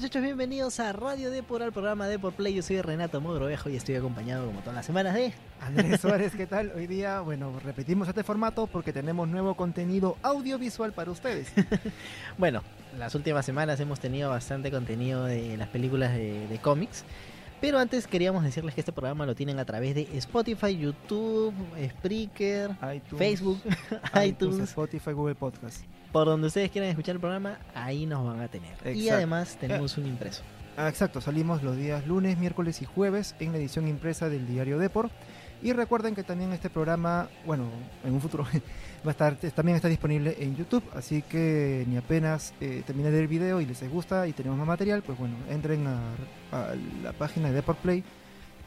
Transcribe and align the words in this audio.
muchachos? 0.00 0.22
Bienvenidos 0.22 0.80
a 0.80 0.94
Radio 0.94 1.30
Depor, 1.30 1.62
al 1.62 1.72
programa 1.72 2.08
Depor 2.08 2.32
Play. 2.32 2.54
Yo 2.54 2.62
soy 2.62 2.80
Renato 2.80 3.20
Mogrovejo 3.20 3.68
y 3.68 3.76
estoy 3.76 3.96
acompañado 3.96 4.46
como 4.46 4.60
todas 4.60 4.74
las 4.74 4.86
semanas 4.86 5.14
de... 5.14 5.34
Andrés 5.60 6.00
Suárez, 6.00 6.32
¿qué 6.34 6.46
tal? 6.46 6.72
Hoy 6.74 6.86
día, 6.86 7.20
bueno, 7.20 7.60
repetimos 7.62 8.08
este 8.08 8.24
formato 8.24 8.66
porque 8.66 8.94
tenemos 8.94 9.28
nuevo 9.28 9.54
contenido 9.56 10.16
audiovisual 10.22 10.94
para 10.94 11.10
ustedes. 11.10 11.52
bueno, 12.38 12.62
las 12.98 13.14
últimas 13.14 13.44
semanas 13.44 13.78
hemos 13.78 14.00
tenido 14.00 14.30
bastante 14.30 14.70
contenido 14.70 15.26
de 15.26 15.58
las 15.58 15.68
películas 15.68 16.14
de, 16.14 16.48
de 16.48 16.58
cómics. 16.60 17.04
Pero 17.60 17.78
antes 17.78 18.06
queríamos 18.06 18.42
decirles 18.42 18.74
que 18.74 18.80
este 18.80 18.92
programa 18.92 19.26
lo 19.26 19.34
tienen 19.34 19.58
a 19.58 19.64
través 19.64 19.94
de 19.94 20.08
Spotify, 20.14 20.76
YouTube, 20.76 21.54
Spreaker, 21.90 22.70
Facebook, 23.16 23.60
iTunes, 24.24 24.60
Spotify, 24.60 25.12
Google 25.12 25.34
Podcast. 25.34 25.84
Por 26.10 26.26
donde 26.26 26.46
ustedes 26.46 26.70
quieran 26.70 26.90
escuchar 26.90 27.16
el 27.16 27.20
programa, 27.20 27.58
ahí 27.74 28.06
nos 28.06 28.24
van 28.26 28.40
a 28.40 28.48
tener. 28.48 28.96
Y 28.96 29.10
además 29.10 29.56
tenemos 29.60 29.98
un 29.98 30.06
impreso. 30.06 30.42
Ah, 30.76 30.88
exacto, 30.88 31.20
salimos 31.20 31.62
los 31.62 31.76
días 31.76 32.06
lunes, 32.06 32.38
miércoles 32.38 32.80
y 32.80 32.86
jueves 32.86 33.34
en 33.38 33.52
la 33.52 33.58
edición 33.58 33.86
impresa 33.86 34.30
del 34.30 34.46
diario 34.46 34.78
Depor. 34.78 35.10
Y 35.62 35.72
recuerden 35.72 36.14
que 36.14 36.22
también 36.22 36.52
este 36.52 36.70
programa, 36.70 37.28
bueno, 37.44 37.64
en 38.04 38.14
un 38.14 38.20
futuro 38.20 38.44
va 39.06 39.08
a 39.08 39.10
estar, 39.10 39.36
también 39.36 39.76
está 39.76 39.88
disponible 39.88 40.36
en 40.38 40.56
YouTube, 40.56 40.82
así 40.94 41.22
que 41.22 41.84
ni 41.86 41.96
apenas 41.96 42.54
eh, 42.60 42.82
el 42.88 43.28
video 43.28 43.60
y 43.60 43.66
les 43.66 43.88
gusta 43.90 44.26
y 44.26 44.32
tenemos 44.32 44.58
más 44.58 44.66
material, 44.66 45.02
pues 45.02 45.18
bueno, 45.18 45.36
entren 45.50 45.86
a, 45.86 46.00
la 47.02 47.12
página 47.12 47.48
de 47.48 47.54
Deport 47.54 47.78
Play 47.78 48.02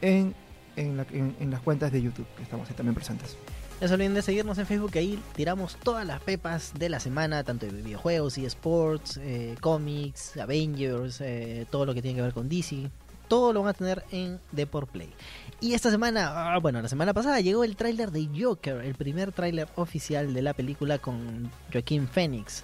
en, 0.00 0.34
en, 0.76 1.50
las 1.50 1.60
cuentas 1.60 1.90
de 1.90 2.00
YouTube, 2.00 2.26
que 2.36 2.44
estamos 2.44 2.68
ahí 2.68 2.76
también 2.76 2.94
presentes. 2.94 3.36
No 3.80 3.88
se 3.88 3.94
olviden 3.94 4.14
de 4.14 4.22
seguirnos 4.22 4.56
en 4.58 4.66
Facebook, 4.66 4.92
ahí 4.94 5.20
tiramos 5.34 5.76
todas 5.82 6.06
las 6.06 6.20
pepas 6.20 6.72
de 6.78 6.88
la 6.88 7.00
semana, 7.00 7.42
tanto 7.42 7.66
de 7.66 7.72
videojuegos, 7.72 8.38
y 8.38 8.46
sports, 8.46 9.18
eh, 9.20 9.56
cómics, 9.60 10.36
Avengers, 10.36 11.20
eh, 11.20 11.66
todo 11.70 11.84
lo 11.84 11.92
que 11.92 12.00
tiene 12.00 12.16
que 12.16 12.22
ver 12.22 12.32
con 12.32 12.48
DC, 12.48 12.88
todo 13.34 13.52
lo 13.52 13.62
van 13.62 13.70
a 13.70 13.74
tener 13.74 14.04
en 14.12 14.38
Deport 14.52 14.88
Play. 14.88 15.12
Y 15.60 15.74
esta 15.74 15.90
semana, 15.90 16.54
ah, 16.54 16.58
bueno, 16.58 16.80
la 16.80 16.88
semana 16.88 17.12
pasada 17.12 17.40
llegó 17.40 17.64
el 17.64 17.74
tráiler 17.74 18.12
de 18.12 18.28
Joker, 18.32 18.76
el 18.84 18.94
primer 18.94 19.32
tráiler 19.32 19.66
oficial 19.74 20.32
de 20.32 20.40
la 20.40 20.54
película 20.54 20.98
con 20.98 21.50
Joaquín 21.72 22.06
Phoenix. 22.06 22.62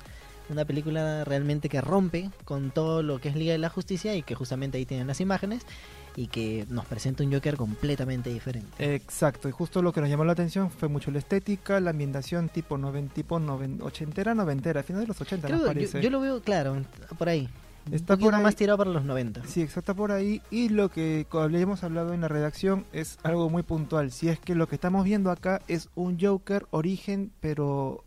Una 0.49 0.65
película 0.65 1.25
realmente 1.25 1.69
que 1.69 1.81
rompe 1.81 2.31
con 2.45 2.71
todo 2.71 3.03
lo 3.03 3.21
que 3.21 3.31
es 3.31 3.35
Liga 3.35 3.51
de 3.51 3.59
la 3.59 3.69
Justicia 3.69 4.15
y 4.15 4.23
que 4.23 4.37
justamente 4.37 4.79
ahí 4.79 4.87
tienen 4.87 5.09
las 5.09 5.21
imágenes 5.21 5.67
y 6.15 6.29
que 6.29 6.67
nos 6.69 6.87
presenta 6.87 7.25
un 7.25 7.33
Joker 7.33 7.57
completamente 7.57 8.31
diferente. 8.31 8.95
Exacto, 8.95 9.49
y 9.49 9.53
justo 9.53 9.83
lo 9.83 9.93
que 9.93 10.01
nos 10.01 10.09
llamó 10.09 10.25
la 10.25 10.33
atención 10.33 10.71
fue 10.71 10.89
mucho 10.89 11.11
la 11.11 11.19
estética, 11.19 11.81
la 11.81 11.91
ambientación 11.91 12.49
tipo 12.49 12.79
noven, 12.79 13.09
tipo 13.09 13.41
noven, 13.41 13.81
ochentera, 13.83 14.37
noventera, 14.37 14.85
final 14.85 15.03
de 15.03 15.09
los 15.09 15.21
80 15.21 15.49
nos 15.49 15.63
parece. 15.63 16.01
yo, 16.01 16.11
lo 16.11 16.21
veo 16.21 16.41
claro, 16.41 16.77
por 17.19 17.29
ahí. 17.29 17.49
Está 17.93 18.17
por 18.17 18.35
ahí, 18.35 18.43
más 18.43 18.57
tirado 18.57 18.79
para 18.79 18.91
los 18.91 19.05
90. 19.05 19.45
Sí, 19.47 19.63
está 19.63 19.95
por 19.95 20.13
ahí. 20.13 20.43
Y 20.51 20.69
lo 20.69 20.91
que 20.91 21.27
habíamos 21.33 21.83
hablado 21.85 22.13
en 22.15 22.21
la 22.21 22.29
redacción 22.29 22.87
es 22.93 23.19
algo 23.23 23.51
muy 23.51 23.63
puntual. 23.63 24.13
Si 24.13 24.29
es 24.29 24.39
que 24.39 24.55
lo 24.55 24.69
que 24.69 24.77
estamos 24.77 25.05
viendo 25.05 25.31
acá 25.31 25.63
es 25.69 25.89
un 25.95 26.19
Joker 26.21 26.67
origen, 26.71 27.33
pero 27.41 28.05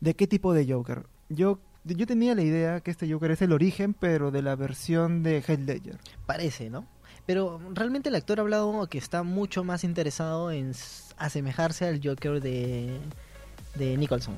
¿de 0.00 0.14
qué 0.14 0.26
tipo 0.26 0.52
de 0.52 0.70
Joker? 0.70 1.06
Yo, 1.28 1.58
yo 1.84 2.06
tenía 2.06 2.34
la 2.34 2.42
idea 2.42 2.80
que 2.80 2.90
este 2.90 3.10
Joker 3.10 3.30
es 3.30 3.42
el 3.42 3.52
origen, 3.52 3.94
pero 3.94 4.30
de 4.30 4.42
la 4.42 4.56
versión 4.56 5.22
de 5.22 5.42
Heath 5.46 5.66
Ledger. 5.66 5.98
Parece, 6.26 6.70
¿no? 6.70 6.86
Pero 7.26 7.60
realmente 7.72 8.10
el 8.10 8.14
actor 8.16 8.38
ha 8.38 8.42
hablado 8.42 8.86
que 8.88 8.98
está 8.98 9.22
mucho 9.22 9.64
más 9.64 9.84
interesado 9.84 10.50
en 10.50 10.72
asemejarse 11.16 11.86
al 11.86 12.00
Joker 12.04 12.40
de, 12.40 12.98
de 13.76 13.96
Nicholson. 13.96 14.34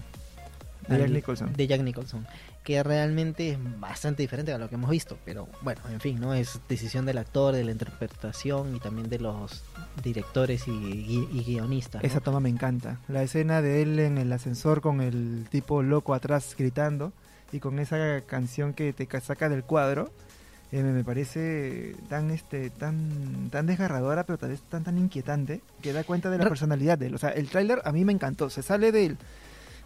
De 0.88 0.98
Jack 0.98 1.10
Nicholson. 1.10 1.52
De 1.52 1.66
Jack 1.66 1.82
Nicholson 1.82 2.26
que 2.66 2.82
realmente 2.82 3.50
es 3.50 3.58
bastante 3.78 4.24
diferente 4.24 4.52
a 4.52 4.58
lo 4.58 4.68
que 4.68 4.74
hemos 4.74 4.90
visto, 4.90 5.16
pero 5.24 5.46
bueno, 5.62 5.80
en 5.88 6.00
fin, 6.00 6.18
no 6.18 6.34
es 6.34 6.58
decisión 6.68 7.06
del 7.06 7.16
actor, 7.16 7.54
de 7.54 7.62
la 7.62 7.70
interpretación 7.70 8.74
y 8.74 8.80
también 8.80 9.08
de 9.08 9.20
los 9.20 9.62
directores 10.02 10.66
y, 10.66 11.44
guionistas. 11.46 12.02
Esa 12.02 12.18
toma 12.18 12.40
me 12.40 12.48
encanta, 12.48 12.98
la 13.06 13.22
escena 13.22 13.62
de 13.62 13.82
él 13.82 14.00
en 14.00 14.18
el 14.18 14.32
ascensor 14.32 14.80
con 14.80 15.00
el 15.00 15.46
tipo 15.48 15.80
loco 15.84 16.12
atrás 16.12 16.56
gritando 16.58 17.12
y 17.52 17.60
con 17.60 17.78
esa 17.78 18.22
canción 18.22 18.74
que 18.74 18.92
te 18.92 19.08
saca 19.20 19.48
del 19.48 19.62
cuadro. 19.62 20.10
Eh, 20.72 20.82
me 20.82 21.04
parece 21.04 21.94
tan 22.08 22.32
este 22.32 22.70
tan 22.70 23.50
tan 23.50 23.66
desgarradora 23.66 24.24
pero 24.26 24.36
tal 24.36 24.48
vez 24.48 24.60
tan 24.62 24.82
tan 24.82 24.98
inquietante 24.98 25.60
que 25.80 25.92
da 25.92 26.02
cuenta 26.02 26.28
de 26.28 26.38
la 26.38 26.48
personalidad 26.48 26.98
de 26.98 27.06
él 27.06 27.14
o 27.14 27.18
sea 27.18 27.30
el 27.30 27.48
tráiler 27.48 27.80
a 27.84 27.92
mí 27.92 28.04
me 28.04 28.12
encantó 28.12 28.50
se 28.50 28.62
sale 28.64 28.90
de, 28.90 29.14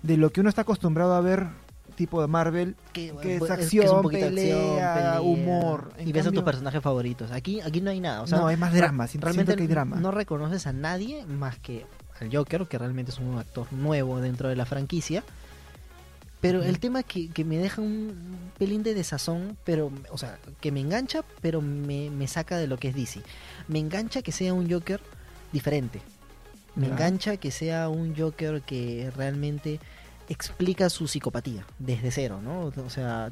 de 0.02 0.16
lo 0.16 0.30
que 0.30 0.40
uno 0.40 0.48
está 0.48 0.62
acostumbrado 0.62 1.14
a 1.14 1.20
ver 1.20 1.48
tipo 1.94 2.20
de 2.20 2.28
Marvel 2.28 2.76
que, 2.92 3.14
es 3.22 3.50
acción, 3.50 4.08
pelea, 4.08 5.20
humor. 5.22 5.92
y 6.04 6.12
ves 6.12 6.26
a 6.26 6.32
tus 6.32 6.42
personajes 6.42 6.82
favoritos. 6.82 7.30
Aquí, 7.30 7.60
aquí 7.60 7.80
no 7.80 7.90
hay 7.90 8.00
nada. 8.00 8.24
no, 8.26 8.46
hay 8.46 8.56
más 8.56 8.72
drama. 8.72 9.06
Realmente 9.12 9.56
que 9.56 9.62
hay 9.62 9.68
drama. 9.68 9.96
No 9.96 10.10
reconoces 10.10 10.66
a 10.66 10.72
nadie 10.72 11.24
más 11.26 11.58
que 11.58 11.86
al 12.20 12.34
Joker, 12.34 12.66
que 12.66 12.78
realmente 12.78 13.12
es 13.12 13.18
un 13.18 13.38
actor 13.38 13.72
nuevo 13.72 14.20
dentro 14.20 14.48
de 14.48 14.56
la 14.56 14.66
franquicia. 14.66 15.24
Pero 16.40 16.62
el 16.62 16.78
tema 16.78 17.02
que, 17.02 17.28
que 17.28 17.44
me 17.44 17.58
deja 17.58 17.82
un 17.82 18.14
pelín 18.58 18.82
de 18.82 18.94
desazón, 18.94 19.58
pero, 19.64 19.92
o 20.10 20.16
sea, 20.16 20.38
que 20.60 20.72
me 20.72 20.80
engancha, 20.80 21.22
pero 21.42 21.60
me, 21.60 22.08
me 22.08 22.26
saca 22.28 22.56
de 22.56 22.66
lo 22.66 22.78
que 22.78 22.88
es 22.88 22.94
DC. 22.94 23.20
Me 23.68 23.78
engancha 23.78 24.22
que 24.22 24.32
sea 24.32 24.54
un 24.54 24.70
Joker 24.70 25.00
diferente. 25.52 26.00
Me 26.76 26.86
engancha 26.86 27.36
que 27.36 27.50
sea 27.50 27.88
un 27.88 28.16
Joker 28.16 28.62
que 28.62 29.10
realmente 29.16 29.80
explica 30.30 30.88
su 30.88 31.08
psicopatía 31.08 31.66
desde 31.78 32.10
cero, 32.10 32.40
¿no? 32.42 32.72
O 32.84 32.90
sea, 32.90 33.30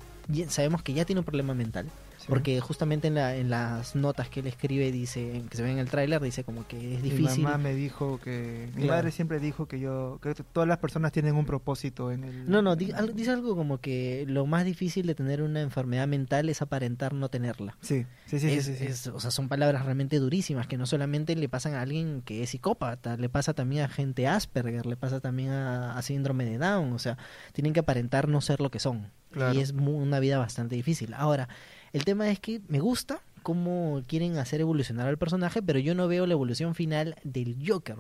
sabemos 0.49 0.83
que 0.83 0.93
ya 0.93 1.05
tiene 1.05 1.21
un 1.21 1.25
problema 1.25 1.55
mental. 1.55 1.89
Porque 2.29 2.61
justamente 2.61 3.09
en, 3.09 3.15
la, 3.15 3.37
en 3.37 3.51
las 3.51 3.97
notas 3.97 4.29
que 4.29 4.41
él 4.41 4.47
escribe, 4.47 4.93
dice, 4.93 5.43
que 5.49 5.57
se 5.57 5.63
ve 5.63 5.73
en 5.73 5.79
el 5.79 5.89
tráiler, 5.89 6.21
dice 6.21 6.45
como 6.45 6.67
que 6.67 6.95
es 6.95 7.03
difícil. 7.03 7.39
Mi 7.39 7.45
mamá 7.45 7.59
me 7.59 7.75
dijo 7.75 8.21
que... 8.21 8.71
Mi 8.77 8.85
madre 8.85 9.11
siempre 9.11 9.41
dijo 9.41 9.67
que 9.67 9.81
yo... 9.81 10.19
que 10.23 10.35
todas 10.35 10.69
las 10.69 10.79
personas 10.79 11.13
tienen 11.13 11.35
un 11.37 11.47
propósito 11.47 12.13
en 12.13 12.25
el... 12.25 12.51
No, 12.51 12.61
no, 12.63 12.77
dice 12.77 13.31
algo 13.31 13.57
como 13.57 13.79
que 13.79 14.25
lo 14.29 14.47
más 14.47 14.65
difícil 14.65 15.07
de 15.07 15.15
tener 15.15 15.43
una 15.43 15.61
enfermedad 15.61 16.07
mental 16.07 16.49
es 16.49 16.61
aparentar 16.63 17.15
no 17.15 17.29
tenerla. 17.29 17.77
Sí, 17.81 18.07
sí, 18.27 18.39
sí. 18.39 18.61
sí, 18.61 19.11
o 19.11 19.21
sea, 19.21 19.31
son 19.31 19.49
palabras 19.49 19.85
realmente 19.85 20.19
durísimas 20.19 20.67
que 20.67 20.77
no 20.77 20.87
solamente 20.87 21.35
le 21.35 21.49
pasan 21.49 21.75
a 21.75 21.83
alguien 21.83 22.23
que 22.23 22.43
es 22.43 22.51
psicópata, 22.51 23.17
le 23.17 23.29
pasa 23.29 23.55
también 23.55 23.85
a 23.85 23.89
gente 23.89 24.27
Asperger, 24.27 24.87
le 24.87 24.97
pasa 24.97 25.21
también 25.21 25.51
a, 25.51 26.01
síndrome 26.03 26.45
de 26.45 26.59
Down. 26.59 26.93
O 26.93 26.99
sea, 26.99 27.19
tienen 27.53 27.73
que 27.73 27.81
aparentar 27.81 28.29
no 28.29 28.41
ser 28.41 28.61
lo 28.61 28.71
que 28.71 28.79
son. 28.79 29.11
Y 29.53 29.61
es 29.61 29.73
una 29.73 30.21
vida 30.21 30.39
bastante 30.39 30.75
difícil. 30.75 31.15
Ahora, 31.15 31.49
el 31.93 32.05
tema 32.05 32.31
es 32.31 32.41
que 32.41 32.61
me 32.69 32.81
gusta 32.81 33.21
cómo 33.43 34.03
quieren 34.07 34.37
hacer 34.37 34.61
evolucionar 34.61 35.07
al 35.07 35.19
personaje, 35.19 35.63
pero 35.63 35.79
yo 35.79 35.95
no 35.95 36.09
veo 36.09 36.27
la 36.27 36.35
evolución 36.35 36.75
final 36.75 37.17
del 37.25 37.57
Joker, 37.67 37.97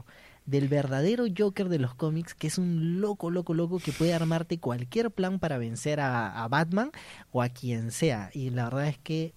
del 0.47 0.69
verdadero 0.69 1.25
Joker 1.37 1.69
de 1.69 1.79
los 1.79 1.95
cómics, 1.95 2.35
que 2.35 2.49
es 2.49 2.59
un 2.59 3.01
loco, 3.01 3.31
loco, 3.31 3.55
loco 3.55 3.79
que 3.79 3.93
puede 3.93 4.15
armarte 4.15 4.59
cualquier 4.59 5.11
plan 5.11 5.39
para 5.39 5.59
vencer 5.59 6.01
a, 6.01 6.47
Batman 6.49 6.91
o 7.33 7.43
a 7.43 7.49
quien 7.49 7.91
sea. 7.93 8.31
Y 8.35 8.51
la 8.51 8.65
verdad 8.65 8.89
es 8.89 8.99
que 8.99 9.33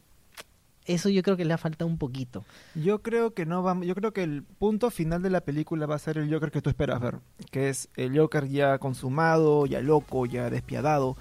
eso 0.86 1.10
yo 1.10 1.22
creo 1.22 1.38
que 1.38 1.46
le 1.46 1.54
ha 1.54 1.58
faltado 1.58 1.90
un 1.90 1.98
poquito. 1.98 2.44
Yo 2.76 3.02
creo 3.02 3.34
que 3.34 3.46
no 3.46 3.64
va, 3.64 3.80
yo 3.82 3.96
creo 3.96 4.12
que 4.12 4.24
el 4.24 4.44
punto 4.44 4.90
final 4.90 5.22
de 5.22 5.30
la 5.30 5.42
película 5.42 5.86
va 5.86 5.96
a 5.96 6.00
ser 6.00 6.18
el 6.18 6.34
Joker 6.34 6.52
que 6.52 6.62
tú 6.62 6.70
esperas 6.70 7.00
ver, 7.00 7.20
que 7.52 7.70
es 7.70 7.88
el 7.96 8.18
Joker 8.18 8.50
ya 8.50 8.80
consumado, 8.80 9.66
ya 9.66 9.80
loco, 9.80 10.26
ya 10.26 10.50
despiadado 10.50 11.16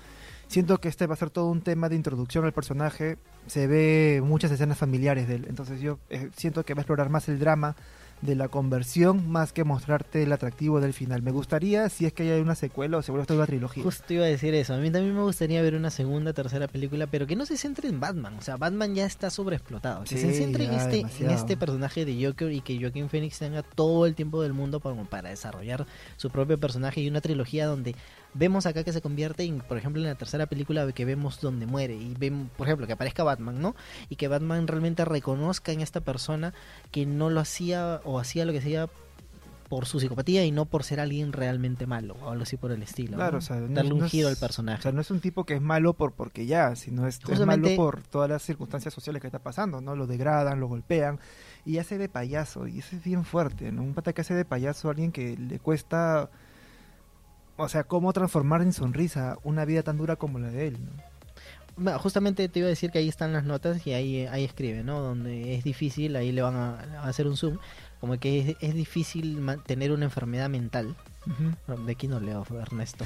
siento 0.51 0.79
que 0.79 0.89
este 0.89 1.07
va 1.07 1.15
a 1.15 1.17
ser 1.17 1.31
todo 1.31 1.47
un 1.47 1.63
tema 1.63 1.89
de 1.89 1.95
introducción 1.95 2.45
al 2.45 2.53
personaje. 2.53 3.19
Se 3.51 3.67
ve 3.67 4.23
muchas 4.25 4.53
escenas 4.53 4.79
familiares 4.79 5.27
de 5.27 5.35
él. 5.35 5.47
Entonces 5.49 5.81
yo 5.81 5.99
eh, 6.09 6.31
siento 6.37 6.65
que 6.65 6.75
va 6.75 6.81
a 6.81 6.83
explorar 6.83 7.09
más 7.09 7.29
el 7.29 7.41
drama 7.41 7.75
de 8.23 8.35
la 8.35 8.49
conversión 8.49 9.29
más 9.31 9.53
que 9.53 9.65
mostrarte 9.65 10.23
el 10.23 10.33
atractivo 10.33 10.81
del 10.81 10.93
final. 10.93 11.23
Me 11.23 11.31
gustaría 11.31 11.89
si 11.89 12.07
es 12.07 12.13
que 12.13 12.31
hay 12.31 12.41
una 12.41 12.55
secuela 12.55 12.99
o 12.99 13.03
se 13.03 13.11
vuelve 13.11 13.27
toda 13.27 13.41
una 13.41 13.47
trilogía. 13.47 13.83
Justo 13.83 14.13
iba 14.13 14.25
a 14.25 14.29
decir 14.29 14.55
eso. 14.55 14.75
A 14.75 14.77
mí 14.79 14.91
también 14.91 15.15
me 15.17 15.23
gustaría 15.23 15.63
ver 15.63 15.75
una 15.75 15.91
segunda, 15.91 16.33
tercera 16.33 16.69
película, 16.69 17.07
pero 17.07 17.27
que 17.27 17.35
no 17.35 17.47
se 17.47 17.57
centre 17.57 17.89
en 17.89 17.99
Batman. 17.99 18.37
O 18.39 18.43
sea, 18.43 18.57
Batman 18.57 18.95
ya 18.95 19.07
está 19.07 19.31
sobreexplotado. 19.31 20.05
que 20.05 20.19
se 20.19 20.33
centre 20.35 20.65
en 20.65 20.75
este, 20.75 21.01
en 21.01 21.31
este 21.31 21.57
personaje 21.57 22.05
de 22.05 22.25
Joker 22.25 22.53
y 22.53 22.61
que 22.61 22.79
Joaquin 22.79 23.09
Phoenix 23.09 23.39
tenga 23.39 23.63
todo 23.63 24.07
el 24.07 24.15
tiempo 24.15 24.43
del 24.43 24.53
mundo 24.53 24.81
para, 24.81 25.03
para 25.05 25.31
desarrollar 25.31 25.87
su 26.17 26.31
propio 26.31 26.59
personaje 26.59 27.01
y 27.01 27.09
una 27.09 27.21
trilogía 27.21 27.67
donde 27.67 27.97
vemos 28.35 28.67
acá 28.67 28.85
que 28.85 28.93
se 28.93 29.01
convierte 29.01 29.45
en, 29.45 29.61
por 29.61 29.79
ejemplo, 29.79 30.01
en 30.03 30.09
la 30.09 30.15
tercera 30.15 30.47
película 30.47 30.91
que 30.93 31.05
vemos 31.05 31.41
donde 31.41 31.67
muere 31.67 31.95
y 31.95 32.15
vemos, 32.15 32.49
por 32.57 32.67
ejemplo, 32.67 32.87
que 32.87 32.93
aparezca 32.93 33.25
Batman, 33.25 33.61
¿no? 33.61 33.75
Y 34.09 34.17
que 34.17 34.29
Batman 34.29 34.67
realmente 34.67 35.05
reconozca 35.05 35.73
en 35.73 35.81
esta 35.81 36.01
persona 36.01 36.55
que 36.91 37.07
no 37.07 37.31
lo 37.31 37.41
hacía 37.41 38.01
o 38.05 38.19
hacía 38.19 38.45
lo 38.45 38.53
que 38.53 38.59
hacía 38.59 38.89
por 39.71 39.87
su 39.87 40.01
psicopatía 40.01 40.45
y 40.45 40.51
no 40.51 40.65
por 40.65 40.83
ser 40.83 40.99
alguien 40.99 41.33
realmente 41.33 41.87
malo 41.87 42.17
o 42.25 42.31
algo 42.31 42.43
así 42.43 42.57
por 42.57 42.73
el 42.73 42.83
estilo. 42.83 43.17
Claro, 43.17 43.39
o 43.39 43.41
sea, 43.41 43.61
darle 43.61 43.93
un 43.93 44.09
giro 44.09 44.27
al 44.27 44.37
personaje. 44.37 44.81
O 44.81 44.83
sea, 44.83 44.93
no 44.93 45.01
es 45.01 45.13
un 45.13 45.21
tipo 45.21 45.45
que 45.45 45.55
es 45.55 45.63
malo 45.63 45.93
por 45.95 46.13
porque 46.13 46.45
ya, 46.45 46.75
sino 46.75 47.07
es, 47.07 47.21
es, 47.29 47.47
malo 47.47 47.69
por 47.77 48.03
todas 48.03 48.29
las 48.29 48.43
circunstancias 48.43 48.93
sociales 48.93 49.23
que 49.23 49.29
está 49.29 49.39
pasando, 49.39 49.81
¿no? 49.81 49.95
Lo 49.95 50.09
degradan, 50.09 50.59
lo 50.59 50.67
golpean 50.67 51.21
y 51.65 51.79
hace 51.79 51.99
de 51.99 52.09
payaso 52.09 52.67
y 52.67 52.81
eso 52.81 52.97
es 52.97 53.05
bien 53.05 53.25
fuerte, 53.25 53.71
¿no? 53.71 53.83
Un 53.83 53.95
pata 53.95 54.13
que 54.13 54.23
hace 54.23 54.35
de 54.35 54.45
payaso 54.45 54.89
a 54.89 54.91
alguien 54.91 55.13
que 55.13 55.37
le 55.37 55.61
cuesta 55.61 56.31
o 57.61 57.69
sea, 57.69 57.85
cómo 57.85 58.13
transformar 58.13 58.63
en 58.63 58.73
sonrisa 58.73 59.39
una 59.43 59.65
vida 59.65 59.83
tan 59.83 59.97
dura 59.97 60.17
como 60.17 60.39
la 60.39 60.49
de 60.51 60.69
él, 60.69 60.79
¿no? 60.85 61.11
bueno, 61.77 61.99
justamente 61.99 62.49
te 62.49 62.59
iba 62.59 62.67
a 62.67 62.69
decir 62.69 62.91
que 62.91 62.99
ahí 62.99 63.09
están 63.09 63.33
las 63.33 63.45
notas 63.45 63.87
y 63.87 63.95
ahí, 63.95 64.27
ahí 64.27 64.45
escribe, 64.45 64.83
¿no? 64.83 65.01
Donde 65.01 65.55
es 65.55 65.65
difícil, 65.65 66.15
ahí 66.15 66.31
le 66.31 66.43
van 66.43 66.55
a, 66.55 66.79
a 66.99 67.09
hacer 67.09 67.27
un 67.27 67.39
zoom, 67.39 67.59
como 68.01 68.19
que 68.19 68.41
es, 68.41 68.57
es 68.61 68.75
difícil 68.75 69.41
tener 69.65 69.91
una 69.93 70.05
enfermedad 70.05 70.51
mental. 70.51 70.95
De 71.87 71.93
aquí 71.93 72.09
no 72.09 72.19
leo, 72.19 72.47
Ernesto. 72.61 73.05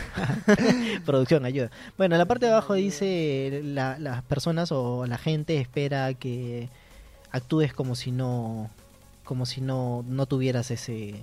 Producción, 1.04 1.44
ayuda. 1.44 1.70
Bueno, 1.98 2.14
en 2.14 2.18
la 2.18 2.26
parte 2.26 2.46
de 2.46 2.52
abajo 2.52 2.74
dice 2.74 3.60
la, 3.64 3.98
las 3.98 4.22
personas 4.22 4.70
o 4.72 5.06
la 5.06 5.18
gente 5.18 5.58
espera 5.58 6.14
que 6.14 6.68
actúes 7.32 7.72
como 7.74 7.96
si 7.96 8.12
no 8.12 8.70
como 9.24 9.46
si 9.46 9.60
no, 9.60 10.04
no 10.06 10.26
tuvieras 10.26 10.70
ese 10.70 11.14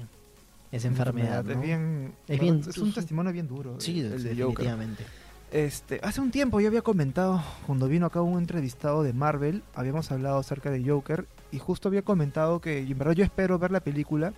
esa 0.72 0.88
enfermedad. 0.88 1.50
Es 1.50 1.62
bien, 1.62 2.14
es, 2.28 2.40
bien, 2.40 2.62
es 2.68 2.78
un 2.78 2.94
testimonio 2.94 3.32
bien 3.32 3.48
duro. 3.48 3.80
Sí, 3.80 4.00
el, 4.00 4.24
definitivamente. 4.24 5.06
Este, 5.52 6.00
hace 6.02 6.22
un 6.22 6.32
tiempo 6.32 6.62
yo 6.62 6.70
había 6.70 6.82
comentado, 6.82 7.44
cuando 7.68 7.90
vino 7.90 8.06
acá 8.06 8.22
un 8.22 8.38
entrevistado 8.38 9.04
de 9.04 9.12
Marvel, 9.12 9.64
habíamos 9.76 10.10
hablado 10.10 10.40
acerca 10.40 10.72
de 10.72 10.82
Joker 10.88 11.26
y 11.52 11.60
justo 11.60 11.90
había 11.90 12.04
comentado 12.04 12.62
que 12.62 12.80
en 12.80 12.98
verdad 12.98 13.14
yo 13.14 13.26
espero 13.26 13.60
ver 13.60 13.72
la 13.72 13.82
película 13.82 14.34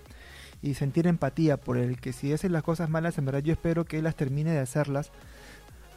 y 0.60 0.74
sentir 0.74 1.06
empatía 1.06 1.56
por 1.56 1.76
el 1.76 2.00
que 2.00 2.12
si 2.12 2.32
hace 2.32 2.48
las 2.48 2.64
cosas 2.64 2.90
malas, 2.90 3.16
en 3.18 3.26
verdad 3.26 3.42
yo 3.42 3.52
espero 3.52 3.84
que 3.84 3.98
él 3.98 4.04
las 4.04 4.16
termine 4.16 4.50
de 4.50 4.58
hacerlas. 4.58 5.12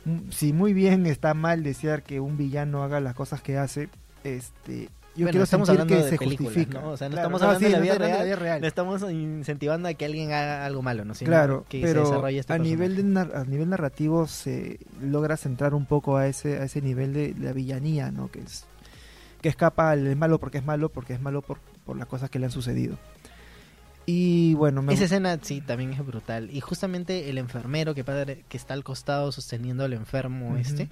Mm, 0.05 0.29
si 0.29 0.53
muy 0.53 0.73
bien 0.73 1.07
está 1.07 1.33
mal 1.33 1.63
desear 1.63 2.03
que 2.03 2.19
un 2.19 2.37
villano 2.37 2.83
haga 2.83 2.99
las 2.99 3.15
cosas 3.15 3.41
que 3.41 3.57
hace, 3.57 3.89
este, 4.23 4.89
yo 5.17 5.27
quiero 5.27 5.43
estamos 5.43 5.69
hablando 5.69 5.95
que 5.95 6.03
de 6.03 6.09
se 6.11 6.17
películas, 6.17 6.67
¿no? 6.69 6.91
O 6.91 6.97
sea, 6.97 7.09
no 7.09 7.15
estamos 7.15 7.41
hablando 7.41 7.67
de, 7.67 7.73
la 7.73 7.79
vida 7.79 8.35
real, 8.35 8.61
no 8.61 8.67
estamos 8.67 9.01
incentivando 9.11 9.89
a 9.89 9.93
que 9.93 10.05
alguien 10.05 10.31
haga 10.31 10.65
algo 10.65 10.81
malo, 10.81 11.03
¿no? 11.05 11.13
claro, 11.13 11.65
que 11.67 11.81
pero 11.81 12.05
se 12.05 12.11
desarrolle 12.11 12.39
este 12.39 12.53
a 12.53 12.57
nivel, 12.57 13.13
de 13.13 13.19
a 13.19 13.43
nivel 13.43 13.69
narrativo 13.69 14.27
se 14.27 14.79
logra 15.01 15.35
centrar 15.37 15.73
un 15.73 15.85
poco 15.85 16.17
a 16.17 16.27
ese, 16.27 16.59
a 16.59 16.63
ese 16.63 16.81
nivel 16.81 17.13
de 17.13 17.35
la 17.39 17.51
villanía, 17.51 18.11
¿no? 18.11 18.29
Que 18.29 18.41
es 18.41 18.65
que 19.41 19.49
escapa 19.49 19.91
al 19.91 20.15
malo 20.15 20.39
porque 20.39 20.59
es 20.59 20.65
malo, 20.65 20.89
porque 20.89 21.13
es 21.13 21.21
malo 21.21 21.41
por, 21.41 21.59
por 21.85 21.97
las 21.97 22.07
cosas 22.07 22.29
que 22.29 22.39
le 22.39 22.45
han 22.45 22.51
sucedido. 22.51 22.97
Y 24.05 24.53
bueno, 24.53 24.89
esa 24.89 25.03
escena 25.03 25.37
sí 25.41 25.59
también 25.59 25.91
es 25.91 26.05
brutal. 26.05 26.49
Y 26.51 26.61
justamente 26.61 27.29
el 27.29 27.37
enfermero 27.37 27.93
que, 27.93 28.05
padre, 28.05 28.45
que 28.47 28.55
está 28.55 28.73
al 28.73 28.85
costado 28.85 29.33
sosteniendo 29.33 29.83
al 29.83 29.91
enfermo 29.93 30.55
este 30.57 30.89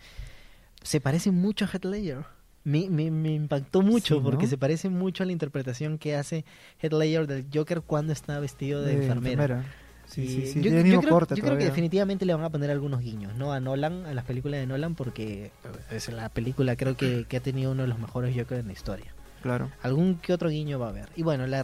se 0.83 1.01
parece 1.01 1.31
mucho 1.31 1.65
a 1.65 1.67
Heath 1.67 1.85
Ledger 1.85 2.25
me, 2.65 2.89
me, 2.89 3.33
impactó 3.33 3.81
mucho 3.81 4.21
porque 4.21 4.47
se 4.47 4.57
parece 4.57 4.89
mucho 4.89 5.23
a 5.23 5.25
la 5.25 5.31
interpretación 5.31 5.97
que 5.97 6.15
hace 6.15 6.43
Heath 6.81 6.93
Ledger 6.93 7.27
del 7.27 7.45
Joker 7.53 7.81
cuando 7.81 8.11
está 8.11 8.39
vestido 8.39 8.81
de, 8.81 8.93
enfermera. 8.93 9.63
Sí, 10.07 10.27
sí, 10.27 10.47
sí. 10.47 10.61
Yo, 10.61 10.71
creo, 10.71 11.19
yo 11.19 11.43
creo, 11.43 11.57
que 11.57 11.65
definitivamente 11.65 12.25
le 12.25 12.33
van 12.33 12.43
a 12.43 12.49
poner 12.49 12.69
algunos 12.69 13.01
guiños, 13.01 13.35
¿no? 13.35 13.53
A 13.53 13.59
Nolan, 13.59 14.05
a 14.05 14.13
las 14.13 14.25
películas 14.25 14.59
de 14.59 14.67
Nolan, 14.67 14.95
porque 14.95 15.51
es 15.89 16.09
la 16.09 16.29
película 16.29 16.75
creo 16.75 16.95
que, 16.95 17.25
que 17.27 17.37
ha 17.37 17.39
tenido 17.39 17.71
uno 17.71 17.83
de 17.83 17.87
los 17.87 17.97
mejores 17.97 18.35
Jokers 18.35 18.61
en 18.61 18.67
la 18.67 18.73
historia. 18.73 19.13
Claro. 19.41 19.69
Algún 19.83 20.15
que 20.15 20.33
otro 20.33 20.49
guiño 20.49 20.79
va 20.79 20.87
a 20.87 20.89
haber. 20.89 21.09
Y 21.15 21.21
bueno, 21.21 21.45
la, 21.45 21.63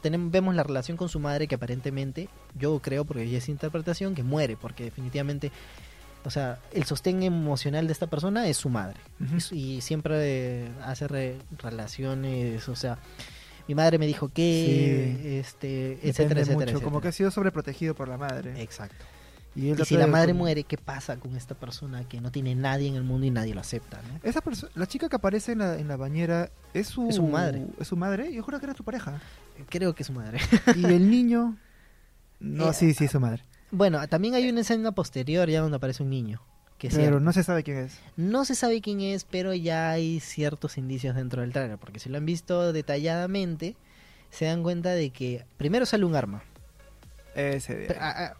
tenemos, 0.00 0.32
vemos 0.32 0.54
la 0.56 0.64
relación 0.64 0.96
con 0.96 1.08
su 1.08 1.20
madre 1.20 1.46
que 1.46 1.54
aparentemente, 1.54 2.28
yo 2.58 2.80
creo, 2.80 3.04
porque 3.04 3.28
ya 3.28 3.38
es 3.38 3.48
interpretación, 3.48 4.16
que 4.16 4.24
muere, 4.24 4.56
porque 4.56 4.82
definitivamente 4.82 5.52
o 6.24 6.30
sea, 6.30 6.58
el 6.72 6.84
sostén 6.84 7.22
emocional 7.22 7.86
de 7.86 7.92
esta 7.92 8.06
persona 8.06 8.48
es 8.48 8.56
su 8.56 8.68
madre. 8.68 9.00
y, 9.50 9.80
siempre 9.80 10.68
hace 10.84 11.08
relaciones, 11.58 12.68
o 12.68 12.76
sea, 12.76 12.98
mi 13.68 13.74
madre 13.74 13.98
me 13.98 14.06
dijo 14.06 14.28
que, 14.28 15.38
este, 15.40 15.98
etcétera, 16.02 16.40
etcétera, 16.40 16.80
Como 16.80 17.00
que 17.00 17.08
ha 17.08 17.12
sido 17.12 17.30
sobreprotegido 17.30 17.94
por 17.94 18.08
la 18.08 18.16
madre. 18.16 18.60
Exacto. 18.62 19.04
Y, 19.54 19.74
si 19.84 19.96
la 19.96 20.06
madre 20.06 20.32
muere, 20.32 20.62
¿qué 20.62 20.78
pasa 20.78 21.16
con 21.16 21.36
esta 21.36 21.54
persona 21.54 22.04
que 22.08 22.20
no 22.20 22.30
tiene 22.30 22.54
nadie 22.54 22.88
en 22.88 22.94
el 22.94 23.02
mundo 23.02 23.26
y 23.26 23.30
nadie 23.30 23.52
lo 23.52 23.60
acepta? 23.60 24.00
Esa 24.22 24.42
la 24.74 24.86
chica 24.86 25.08
que 25.08 25.16
aparece 25.16 25.52
en 25.52 25.58
la, 25.58 25.76
en 25.76 25.88
la 25.88 25.96
bañera 25.96 26.50
es 26.72 26.86
su, 26.86 27.08
es 27.08 27.16
su 27.16 27.26
madre. 27.26 27.66
¿Es 27.80 27.88
su 27.88 27.96
madre? 27.96 28.32
Yo 28.32 28.44
creo 28.44 28.60
que 28.60 28.66
era 28.66 28.74
su 28.74 28.84
pareja. 28.84 29.20
Creo 29.68 29.94
que 29.94 30.04
es 30.04 30.06
su 30.06 30.12
madre. 30.12 30.38
¿Y 30.76 30.84
el 30.84 31.10
niño? 31.10 31.56
No, 32.38 32.70
eh, 32.70 32.72
sí, 32.72 32.94
sí, 32.94 33.04
es 33.06 33.10
su 33.10 33.20
madre. 33.20 33.44
Bueno, 33.70 34.06
también 34.08 34.34
hay 34.34 34.48
una 34.48 34.62
escena 34.62 34.92
posterior 34.92 35.48
ya 35.48 35.60
donde 35.60 35.76
aparece 35.76 36.02
un 36.02 36.10
niño. 36.10 36.42
Que 36.78 36.88
pero 36.88 37.20
no 37.20 37.32
se 37.32 37.42
sabe 37.44 37.62
quién 37.62 37.76
es. 37.76 37.98
No 38.16 38.44
se 38.46 38.54
sabe 38.54 38.80
quién 38.80 39.00
es, 39.02 39.24
pero 39.24 39.52
ya 39.52 39.90
hay 39.90 40.18
ciertos 40.20 40.78
indicios 40.78 41.14
dentro 41.14 41.42
del 41.42 41.52
trailer, 41.52 41.76
porque 41.76 42.00
si 42.00 42.08
lo 42.08 42.16
han 42.16 42.24
visto 42.24 42.72
detalladamente, 42.72 43.76
se 44.30 44.46
dan 44.46 44.62
cuenta 44.62 44.90
de 44.92 45.10
que 45.10 45.44
primero 45.58 45.84
sale 45.84 46.06
un 46.06 46.16
arma. 46.16 46.42
Ese 47.34 47.94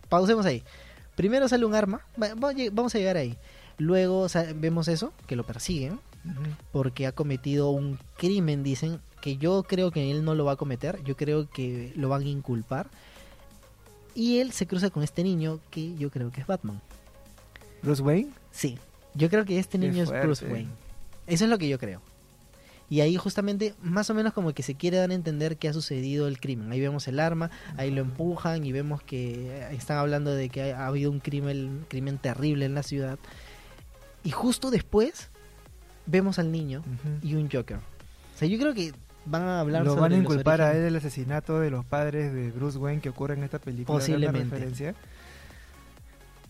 pausemos 0.09 0.47
ahí. 0.47 0.65
Primero 1.17 1.49
sale 1.49 1.67
un 1.67 1.75
arma, 1.75 2.01
vamos 2.17 2.95
a 2.95 2.99
llegar 2.99 3.19
ahí. 3.19 3.37
Luego 3.77 4.27
vemos 4.57 4.89
eso, 4.89 5.13
que 5.27 5.37
lo 5.37 5.45
persiguen, 5.45 6.01
porque 6.73 7.07
ha 7.07 7.13
cometido 7.13 7.71
un 7.71 7.99
crimen, 8.17 8.63
dicen, 8.63 9.01
que 9.21 9.37
yo 9.37 9.65
creo 9.65 9.91
que 9.91 10.11
él 10.11 10.25
no 10.25 10.35
lo 10.35 10.47
va 10.47 10.53
a 10.53 10.57
cometer, 10.57 11.03
yo 11.05 11.15
creo 11.15 11.51
que 11.51 11.93
lo 11.95 12.09
van 12.09 12.23
a 12.23 12.29
inculpar 12.29 12.89
y 14.21 14.39
él 14.39 14.53
se 14.53 14.67
cruza 14.67 14.91
con 14.91 15.03
este 15.03 15.23
niño 15.23 15.61
que 15.71 15.97
yo 15.97 16.11
creo 16.11 16.31
que 16.31 16.43
es 16.43 16.47
Batman. 16.47 16.79
¿Bruce 17.83 18.03
Wayne? 18.03 18.29
Sí, 18.51 18.77
yo 19.15 19.31
creo 19.31 19.47
que 19.47 19.59
este 19.59 19.79
niño 19.79 20.03
es 20.03 20.11
Bruce 20.11 20.45
Wayne. 20.45 20.69
Eso 21.27 21.45
es 21.45 21.51
lo 21.51 21.57
que 21.57 21.71
yo 21.71 21.79
creo. 21.79 22.03
Y 22.91 23.01
ahí 23.01 23.17
justamente, 23.17 23.75
más 23.81 24.11
o 24.11 24.15
menos 24.15 24.35
como 24.35 24.53
que 24.53 24.63
se 24.63 24.75
quiere 24.75 24.99
dar 24.99 25.11
a 25.11 25.15
entender 25.15 25.57
que 25.57 25.69
ha 25.69 25.73
sucedido 25.73 26.29
el 26.29 26.39
crimen. 26.39 26.71
Ahí 26.71 26.81
vemos 26.81 27.09
el 27.09 27.19
arma, 27.19 27.51
ahí 27.79 27.91
lo 27.91 28.03
empujan 28.03 28.67
y 28.67 28.73
vemos 28.73 29.03
que 29.03 29.67
están 29.73 29.97
hablando 29.97 30.35
de 30.35 30.51
que 30.51 30.75
ha, 30.75 30.87
habido 30.87 31.11
un 31.11 31.21
crimen, 31.21 31.87
crimen 31.89 32.19
terrible 32.19 32.67
en 32.67 32.75
la 32.75 32.83
ciudad. 32.83 33.19
Y 34.23 34.33
justo 34.33 34.71
después 34.71 35.31
vemos 36.05 36.39
al 36.39 36.53
niño 36.53 36.83
y 37.23 37.37
un 37.37 37.49
Joker. 37.51 37.79
O 37.79 38.39
sea, 38.39 38.49
yo 38.49 38.59
creo 38.59 38.75
que 38.75 38.93
van 39.25 39.43
a 39.43 39.61
hablar 39.61 39.85
lo 39.85 39.97
van 39.97 40.13
a 40.13 40.17
inculpar 40.17 40.61
a 40.61 40.73
él 40.73 40.83
del 40.83 40.97
asesinato 40.97 41.61
de 41.61 41.71
los 41.71 41.85
padres 41.85 42.33
de 42.33 42.51
Bruce 42.51 42.79
Wayne 42.79 43.01
que 43.01 43.09
ocurre 43.09 43.35
en 43.35 43.45
esta 43.45 43.59
película 43.59 43.99
posiblemente. 43.99 44.57
referencia. 44.57 44.95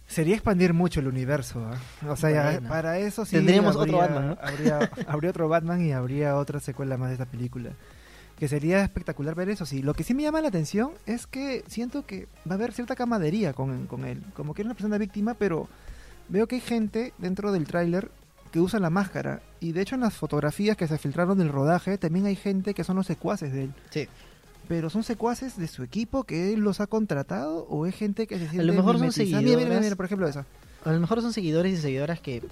Sería 0.06 0.34
expandir 0.34 0.74
mucho 0.74 0.98
el 0.98 1.06
universo 1.06 1.64
¿ah? 1.64 2.10
o 2.10 2.16
sea 2.16 2.60
para 2.68 2.98
eso 2.98 3.24
sí 3.24 3.36
tendríamos 3.36 3.76
otro 3.76 3.98
Batman 3.98 4.36
habría, 4.42 4.90
habría 5.06 5.30
otro 5.30 5.48
Batman 5.48 5.82
y 5.82 5.92
habría 5.92 6.36
otra 6.36 6.58
secuela 6.60 6.96
más 6.96 7.08
de 7.08 7.14
esta 7.14 7.26
película. 7.26 7.70
Que 8.38 8.48
sería 8.48 8.82
espectacular 8.82 9.34
ver 9.34 9.50
eso 9.50 9.66
sí. 9.66 9.82
Lo 9.82 9.92
que 9.92 10.02
sí 10.02 10.14
me 10.14 10.22
llama 10.22 10.40
la 10.40 10.48
atención 10.48 10.92
es 11.04 11.26
que 11.26 11.62
siento 11.66 12.06
que 12.06 12.26
va 12.48 12.52
a 12.52 12.54
haber 12.54 12.72
cierta 12.72 12.96
camadería 12.96 13.52
con, 13.52 13.86
con 13.86 14.06
él. 14.06 14.22
Como 14.32 14.54
que 14.54 14.62
es 14.62 14.66
una 14.66 14.74
persona 14.74 14.96
víctima 14.96 15.34
pero 15.34 15.68
veo 16.30 16.46
que 16.46 16.54
hay 16.54 16.60
gente 16.62 17.12
dentro 17.18 17.52
del 17.52 17.66
tráiler 17.66 18.10
que 18.50 18.60
usan 18.60 18.82
la 18.82 18.90
máscara. 18.90 19.42
Y 19.60 19.72
de 19.72 19.82
hecho 19.82 19.94
en 19.94 20.02
las 20.02 20.14
fotografías 20.14 20.76
que 20.76 20.86
se 20.86 20.98
filtraron 20.98 21.38
del 21.38 21.48
rodaje 21.48 21.98
también 21.98 22.26
hay 22.26 22.36
gente 22.36 22.74
que 22.74 22.84
son 22.84 22.96
los 22.96 23.06
secuaces 23.06 23.52
de 23.52 23.64
él. 23.64 23.74
Sí. 23.90 24.08
Pero 24.68 24.90
son 24.90 25.02
secuaces 25.02 25.56
de 25.56 25.66
su 25.66 25.82
equipo 25.82 26.24
que 26.24 26.52
él 26.52 26.60
los 26.60 26.80
ha 26.80 26.86
contratado 26.86 27.66
o 27.68 27.86
es 27.86 27.94
gente 27.94 28.26
que 28.26 28.38
se 28.38 28.48
siente 28.48 28.60
A 28.60 28.64
lo 28.64 28.74
mejor 28.74 28.98
son 28.98 29.12
seguidores. 29.12 29.94
por 29.94 30.04
ejemplo 30.06 30.28
eso. 30.28 30.44
A 30.84 30.92
lo 30.92 31.00
mejor 31.00 31.20
son 31.20 31.32
seguidores 31.32 31.78
y 31.78 31.82
seguidoras 31.82 32.20
que 32.20 32.42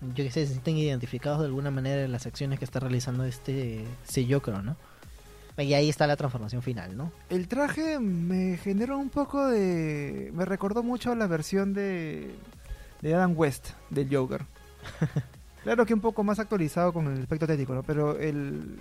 yo 0.00 0.24
que 0.24 0.30
sé, 0.30 0.46
se 0.46 0.52
sienten 0.52 0.78
identificados 0.78 1.40
de 1.40 1.46
alguna 1.46 1.70
manera 1.70 2.02
en 2.02 2.12
las 2.12 2.26
acciones 2.26 2.58
que 2.58 2.64
está 2.64 2.80
realizando 2.80 3.24
este 3.24 3.84
creo 4.14 4.62
¿no? 4.62 4.76
Y 5.58 5.74
ahí 5.74 5.90
está 5.90 6.06
la 6.06 6.16
transformación 6.16 6.62
final, 6.62 6.96
¿no? 6.96 7.12
El 7.28 7.46
traje 7.48 7.98
me 8.00 8.56
generó 8.56 8.98
un 8.98 9.10
poco 9.10 9.46
de... 9.46 10.30
Me 10.32 10.46
recordó 10.46 10.82
mucho 10.82 11.12
a 11.12 11.14
la 11.14 11.26
versión 11.26 11.74
de, 11.74 12.30
de 13.02 13.14
Adam 13.14 13.34
West 13.36 13.70
del 13.90 14.14
Joker. 14.14 14.46
claro 15.62 15.86
que 15.86 15.94
un 15.94 16.00
poco 16.00 16.22
más 16.24 16.38
actualizado 16.38 16.92
con 16.92 17.06
el 17.06 17.22
aspecto 17.22 17.46
técnico, 17.46 17.74
¿no? 17.74 17.82
Pero 17.82 18.18
el, 18.18 18.78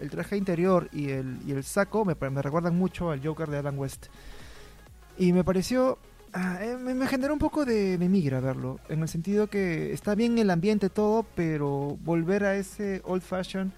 el 0.00 0.10
traje 0.10 0.36
interior 0.36 0.88
y 0.92 1.10
el, 1.10 1.38
y 1.46 1.52
el 1.52 1.64
saco 1.64 2.04
me, 2.04 2.14
me, 2.30 2.42
recuerdan 2.42 2.76
mucho 2.76 3.10
al 3.10 3.24
Joker 3.24 3.48
de 3.48 3.58
Adam 3.58 3.78
West. 3.78 4.06
Y 5.18 5.32
me 5.32 5.44
pareció... 5.44 5.98
Ah, 6.34 6.58
eh, 6.62 6.78
me, 6.78 7.06
generó 7.06 7.34
un 7.34 7.38
poco 7.38 7.66
de, 7.66 7.98
de 7.98 8.08
migra 8.08 8.40
verlo, 8.40 8.80
en 8.88 9.02
el 9.02 9.08
sentido 9.08 9.48
que 9.48 9.92
está 9.92 10.14
bien 10.14 10.38
el 10.38 10.48
ambiente 10.48 10.88
todo, 10.88 11.26
pero 11.34 11.98
volver 12.02 12.44
a 12.44 12.56
ese 12.56 13.02
old 13.04 13.20
fashion 13.20 13.70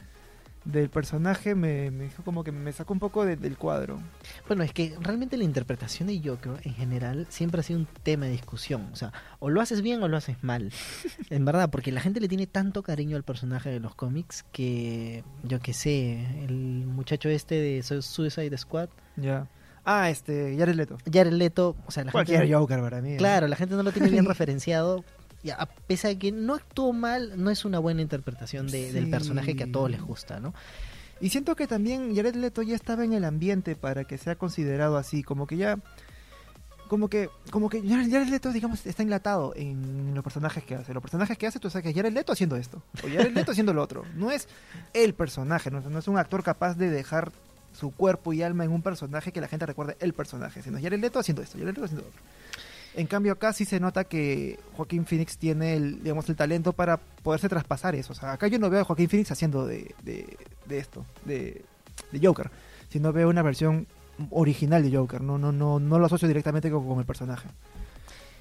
del 0.65 0.89
personaje 0.89 1.55
me, 1.55 1.91
me 1.91 2.05
dijo 2.05 2.23
como 2.23 2.43
que 2.43 2.53
me 2.53 2.73
sacó 2.73 2.93
un 2.93 2.99
poco 2.99 3.25
del 3.25 3.59
cuadro. 3.59 4.01
Bueno, 4.47 4.63
es 4.63 4.73
que 4.73 4.97
realmente 5.01 5.37
la 5.37 5.45
interpretación 5.45 6.09
de 6.09 6.21
Joker 6.25 6.61
en 6.65 6.75
general 6.75 7.27
siempre 7.29 7.61
ha 7.61 7.63
sido 7.63 7.81
un 7.81 7.87
tema 8.03 8.27
de 8.27 8.33
discusión. 8.33 8.89
O 8.93 8.97
sea, 8.97 9.13
o 9.41 9.51
lo 9.51 9.61
haces 9.61 9.83
bien 9.83 10.03
o 10.03 10.09
lo 10.09 10.17
haces 10.17 10.43
mal. 10.43 10.73
en 11.31 11.45
verdad, 11.45 11.71
porque 11.71 11.93
la 11.93 12.01
gente 12.01 12.21
le 12.21 12.29
tiene 12.29 12.47
tanto 12.47 12.83
cariño 12.83 13.17
al 13.17 13.25
personaje 13.25 13.71
de 13.71 13.81
los 13.81 13.95
cómics 13.95 14.45
que, 14.53 15.25
yo 15.43 15.61
que 15.61 15.75
sé, 15.75 16.25
el 16.45 16.87
muchacho 16.87 17.29
este 17.29 17.57
de 17.57 17.83
Suicide 17.83 18.57
Squad. 18.57 18.89
Ya. 19.17 19.49
Ah, 19.85 20.09
este, 20.09 20.57
Jared 20.57 20.75
Leto. 20.75 20.97
Jared 21.13 21.33
Leto, 21.33 21.77
o 21.87 21.91
sea, 21.91 22.05
la 22.05 22.13
Cualquier 22.13 22.51
Joker 22.53 22.81
para 22.81 23.03
mí. 23.03 23.19
Claro, 23.19 23.49
la 23.49 23.57
gente 23.57 23.75
no 23.75 23.83
lo 23.83 23.93
tiene 23.93 24.09
bien 24.09 24.25
referenciado 24.25 25.05
a 25.51 25.67
pesar 25.67 26.11
de 26.13 26.19
que 26.19 26.33
no 26.33 26.55
actuó 26.55 26.93
mal, 26.93 27.33
no 27.37 27.51
es 27.51 27.65
una 27.65 27.79
buena 27.79 28.03
interpretación 28.03 28.67
del 28.67 29.11
personaje 29.11 29.57
que 29.57 29.65
a 29.65 29.73
todos 29.73 29.91
les 29.91 30.01
gusta, 30.01 30.41
¿no? 30.41 30.55
Y 31.21 31.31
siento 31.31 31.55
que 31.55 31.67
también 31.67 32.15
Jared 32.15 32.35
Leto 32.35 32.63
ya 32.63 32.75
estaba 32.75 33.05
en 33.05 33.13
el 33.13 33.25
ambiente 33.25 33.77
para 33.77 34.05
que 34.05 34.19
sea 34.19 34.35
considerado 34.37 34.97
así, 34.97 35.23
como 35.23 35.47
que 35.47 35.57
ya 35.57 35.79
como 36.89 37.09
que, 37.09 37.31
como 37.51 37.71
que 37.71 37.81
Jared 37.81 38.29
Leto, 38.29 38.53
digamos, 38.53 38.85
está 38.87 39.03
enlatado 39.03 39.53
en 39.57 40.15
los 40.15 40.23
personajes 40.23 40.65
que 40.65 40.75
hace. 40.75 40.93
Los 40.93 41.03
personajes 41.03 41.39
que 41.39 41.47
hace, 41.47 41.59
tú 41.59 41.71
sabes 41.71 41.85
que 41.85 41.95
Jared 41.95 42.13
Leto 42.13 42.33
haciendo 42.33 42.57
esto, 42.57 42.83
o 43.03 43.09
Jared 43.09 43.33
Leto 43.33 43.53
haciendo 43.53 43.73
lo 43.73 43.83
otro. 43.83 44.05
No 44.15 44.31
es 44.31 44.49
el 44.93 45.15
personaje, 45.15 45.71
no, 45.71 45.81
no 45.81 45.99
es 45.99 46.09
un 46.09 46.19
actor 46.19 46.43
capaz 46.43 46.75
de 46.75 46.91
dejar 46.91 47.33
su 47.73 47.91
cuerpo 47.91 48.33
y 48.33 48.43
alma 48.43 48.65
en 48.65 48.71
un 48.71 48.83
personaje 48.83 49.33
que 49.33 49.41
la 49.41 49.49
gente 49.49 49.67
recuerde 49.67 49.97
el 50.01 50.13
personaje, 50.13 50.63
sino 50.63 50.81
Jared 50.81 51.01
Leto 51.01 51.19
haciendo 51.19 51.43
esto, 51.43 51.59
Jared 51.59 51.75
Leto 51.75 51.85
haciendo 51.85 52.03
lo 52.03 52.09
otro. 52.09 52.23
En 52.97 53.07
cambio 53.07 53.33
acá 53.33 53.53
sí 53.53 53.65
se 53.65 53.81
nota 53.81 54.05
que 54.05 54.59
Joaquín 54.77 55.05
Phoenix 55.05 55.37
tiene 55.37 55.75
el, 55.75 56.03
digamos, 56.03 56.29
el 56.29 56.37
talento 56.37 56.73
para 56.73 56.97
poderse 56.97 57.49
traspasar 57.49 57.95
eso. 57.95 58.13
O 58.13 58.17
sea, 58.17 58.33
acá 58.33 58.47
yo 58.47 58.59
no 58.59 58.71
veo 58.71 58.83
a 58.83 58.85
Joaquín 58.85 59.09
Phoenix 59.09 59.31
haciendo 59.33 59.67
de, 59.67 59.95
de, 60.03 60.37
de 60.67 60.79
esto, 60.79 61.05
de, 61.25 61.65
de 62.13 62.27
Joker, 62.27 62.51
sino 62.89 63.13
veo 63.13 63.29
una 63.29 63.43
versión 63.43 63.87
original 64.31 64.89
de 64.89 64.97
Joker, 64.97 65.21
no, 65.21 65.39
no, 65.39 65.51
no, 65.51 65.81
no 65.81 65.99
lo 65.99 66.07
asocio 66.07 66.29
directamente 66.29 66.71
con, 66.71 66.87
con 66.87 67.01
el 67.01 67.05
personaje. 67.05 67.49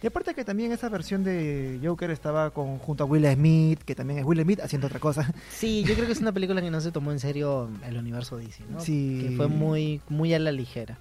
Y 0.03 0.07
aparte 0.07 0.33
que 0.33 0.43
también 0.43 0.73
esa 0.73 0.89
versión 0.89 1.23
de 1.23 1.79
Joker 1.81 2.11
estaba 2.11 2.51
con, 2.51 2.77
junto 2.77 3.05
a 3.05 3.07
Will 3.07 3.25
Smith, 3.33 3.79
que 3.83 3.95
también 3.95 4.19
es 4.19 4.25
Will 4.25 4.41
Smith 4.41 4.59
haciendo 4.59 4.87
otra 4.87 4.99
cosa. 4.99 5.33
Sí, 5.49 5.85
yo 5.87 5.93
creo 5.93 6.05
que 6.05 6.11
es 6.11 6.19
una 6.19 6.33
película 6.33 6.61
que 6.61 6.69
no 6.69 6.81
se 6.81 6.91
tomó 6.91 7.13
en 7.13 7.21
serio 7.21 7.69
el 7.87 7.97
universo 7.97 8.35
DC, 8.35 8.65
¿no? 8.69 8.81
Sí. 8.81 9.25
Que 9.25 9.37
fue 9.37 9.47
muy, 9.47 10.01
muy 10.09 10.33
a 10.33 10.39
la 10.39 10.51
ligera. 10.51 10.97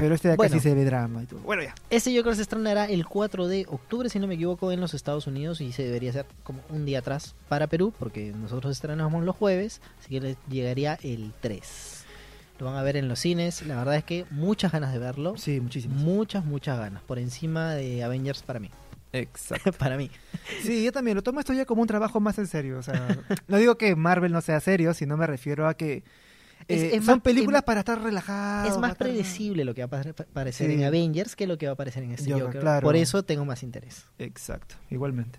Pero 0.00 0.14
este 0.14 0.28
de 0.28 0.34
acá 0.34 0.38
Bueno. 0.38 0.54
sí 0.54 0.60
se 0.60 0.74
ve 0.74 0.84
drama 0.84 1.22
y 1.22 1.26
todo. 1.26 1.40
Bueno, 1.40 1.62
ya. 1.62 1.74
Este 1.90 2.16
Joker 2.16 2.34
se 2.34 2.42
estrenará 2.42 2.86
el 2.86 3.06
4 3.06 3.46
de 3.46 3.66
octubre, 3.68 4.08
si 4.08 4.18
no 4.18 4.26
me 4.26 4.34
equivoco, 4.34 4.72
en 4.72 4.80
los 4.80 4.94
Estados 4.94 5.26
Unidos 5.26 5.60
y 5.60 5.72
se 5.72 5.84
debería 5.84 6.10
hacer 6.10 6.26
como 6.42 6.60
un 6.70 6.84
día 6.86 6.98
atrás 7.00 7.34
para 7.48 7.66
Perú, 7.66 7.92
porque 7.98 8.32
nosotros 8.32 8.72
estrenamos 8.72 9.22
los 9.24 9.36
jueves, 9.36 9.80
así 10.00 10.08
que 10.10 10.20
les 10.20 10.36
llegaría 10.48 10.98
el 11.02 11.32
3. 11.40 12.04
Lo 12.58 12.66
van 12.66 12.76
a 12.76 12.82
ver 12.82 12.96
en 12.96 13.08
los 13.08 13.18
cines, 13.20 13.62
la 13.66 13.76
verdad 13.76 13.96
es 13.96 14.04
que 14.04 14.26
muchas 14.30 14.72
ganas 14.72 14.92
de 14.92 14.98
verlo. 14.98 15.36
Sí, 15.36 15.60
muchísimo. 15.60 15.94
Muchas, 15.94 16.44
muchas 16.44 16.78
ganas. 16.78 17.02
Por 17.02 17.18
encima 17.18 17.74
de 17.74 18.02
Avengers 18.02 18.42
para 18.42 18.58
mí. 18.60 18.70
Exacto. 19.12 19.72
para 19.78 19.96
mí. 19.96 20.10
Sí, 20.62 20.84
yo 20.84 20.92
también 20.92 21.16
lo 21.16 21.22
tomo 21.22 21.40
esto 21.40 21.52
ya 21.52 21.64
como 21.64 21.82
un 21.82 21.88
trabajo 21.88 22.20
más 22.20 22.38
en 22.38 22.46
serio. 22.46 22.78
O 22.78 22.82
sea, 22.82 23.18
no 23.48 23.56
digo 23.56 23.76
que 23.76 23.96
Marvel 23.96 24.32
no 24.32 24.40
sea 24.40 24.60
serio, 24.60 24.94
sino 24.94 25.16
me 25.16 25.26
refiero 25.26 25.66
a 25.68 25.74
que 25.74 26.02
eh, 26.68 26.90
es 26.96 27.04
son 27.04 27.16
más- 27.16 27.22
películas 27.22 27.60
es- 27.60 27.64
para 27.64 27.80
estar 27.80 28.00
relajados. 28.02 28.72
es 28.72 28.78
más 28.78 28.94
predecible 28.96 29.64
lo 29.64 29.74
que 29.74 29.84
va 29.84 29.98
a 29.98 30.02
pa- 30.14 30.22
aparecer 30.22 30.68
Sí. 30.68 30.74
en 30.74 30.84
Avengers 30.84 31.34
que 31.36 31.46
lo 31.46 31.58
que 31.58 31.66
va 31.66 31.70
a 31.70 31.74
aparecer 31.74 32.02
en 32.02 32.12
este 32.12 32.30
Joker, 32.30 32.46
Joker. 32.46 32.60
claro. 32.60 32.84
Por 32.84 32.96
eso 32.96 33.22
tengo 33.22 33.44
más 33.44 33.62
interés. 33.62 34.04
Exacto, 34.18 34.76
igualmente. 34.90 35.38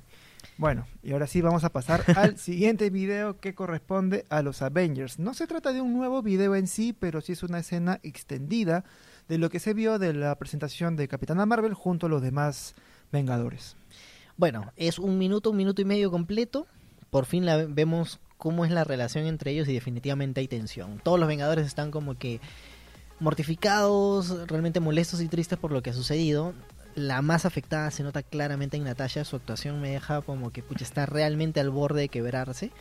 Bueno, 0.58 0.86
y 1.02 1.12
ahora 1.14 1.28
sí 1.28 1.42
vamos 1.42 1.64
a 1.64 1.70
pasar 1.70 2.04
al 2.18 2.38
siguiente 2.38 2.90
video 2.90 3.40
que 3.40 3.56
corresponde 3.56 4.26
a 4.30 4.42
los 4.42 4.62
Avengers. 4.62 5.18
No 5.20 5.34
se 5.34 5.48
trata 5.48 5.74
de 5.74 5.82
un 5.82 5.94
nuevo 5.94 6.22
video 6.22 6.56
en 6.56 6.68
sí, 6.68 6.94
pero 6.98 7.22
sí 7.22 7.32
es 7.32 7.44
una 7.44 7.60
escena 7.60 8.00
extendida 8.04 8.84
de 9.28 9.38
lo 9.38 9.50
que 9.50 9.60
se 9.60 9.74
vio 9.74 9.98
de 9.98 10.14
la 10.14 10.36
presentación 10.38 10.96
de 10.98 11.08
Capitana 11.08 11.46
Marvel 11.46 11.74
junto 11.74 12.08
a 12.08 12.10
los 12.10 12.22
demás 12.22 12.76
Vengadores. 13.12 13.76
Bueno, 14.38 14.72
es 14.76 15.00
un 15.00 15.18
minuto, 15.18 15.52
un 15.52 15.58
minuto 15.58 15.82
y 15.82 15.86
medio 15.86 16.12
completo. 16.12 16.68
Por 17.10 17.26
fin 17.26 17.46
la 17.46 17.58
vemos 17.66 18.20
cómo 18.42 18.66
es 18.66 18.72
la 18.72 18.84
relación 18.84 19.28
entre 19.28 19.52
ellos 19.52 19.68
y 19.68 19.74
definitivamente 19.74 20.40
hay 20.40 20.48
tensión. 20.48 21.00
Todos 21.04 21.20
los 21.20 21.30
Vengadores 21.30 21.68
están 21.68 21.92
como 21.92 22.18
que 22.18 22.42
mortificados, 23.20 24.48
realmente 24.48 24.80
molestos 24.80 25.22
y 25.22 25.28
tristes 25.28 25.60
por 25.60 25.72
lo 25.72 25.84
que 25.84 25.92
ha 25.92 25.94
sucedido. 25.94 26.56
La 26.96 27.22
más 27.22 27.46
afectada 27.46 27.90
se 27.92 28.04
nota 28.04 28.22
claramente 28.24 28.76
en 28.78 28.84
Natasha, 28.84 29.24
su 29.24 29.36
actuación 29.38 29.80
me 29.82 29.92
deja 29.92 30.22
como 30.22 30.52
que 30.52 30.62
pucha, 30.62 30.84
está 30.84 31.06
realmente 31.06 31.60
al 31.60 31.70
borde 31.70 32.02
de 32.02 32.10
quebrarse. 32.10 32.72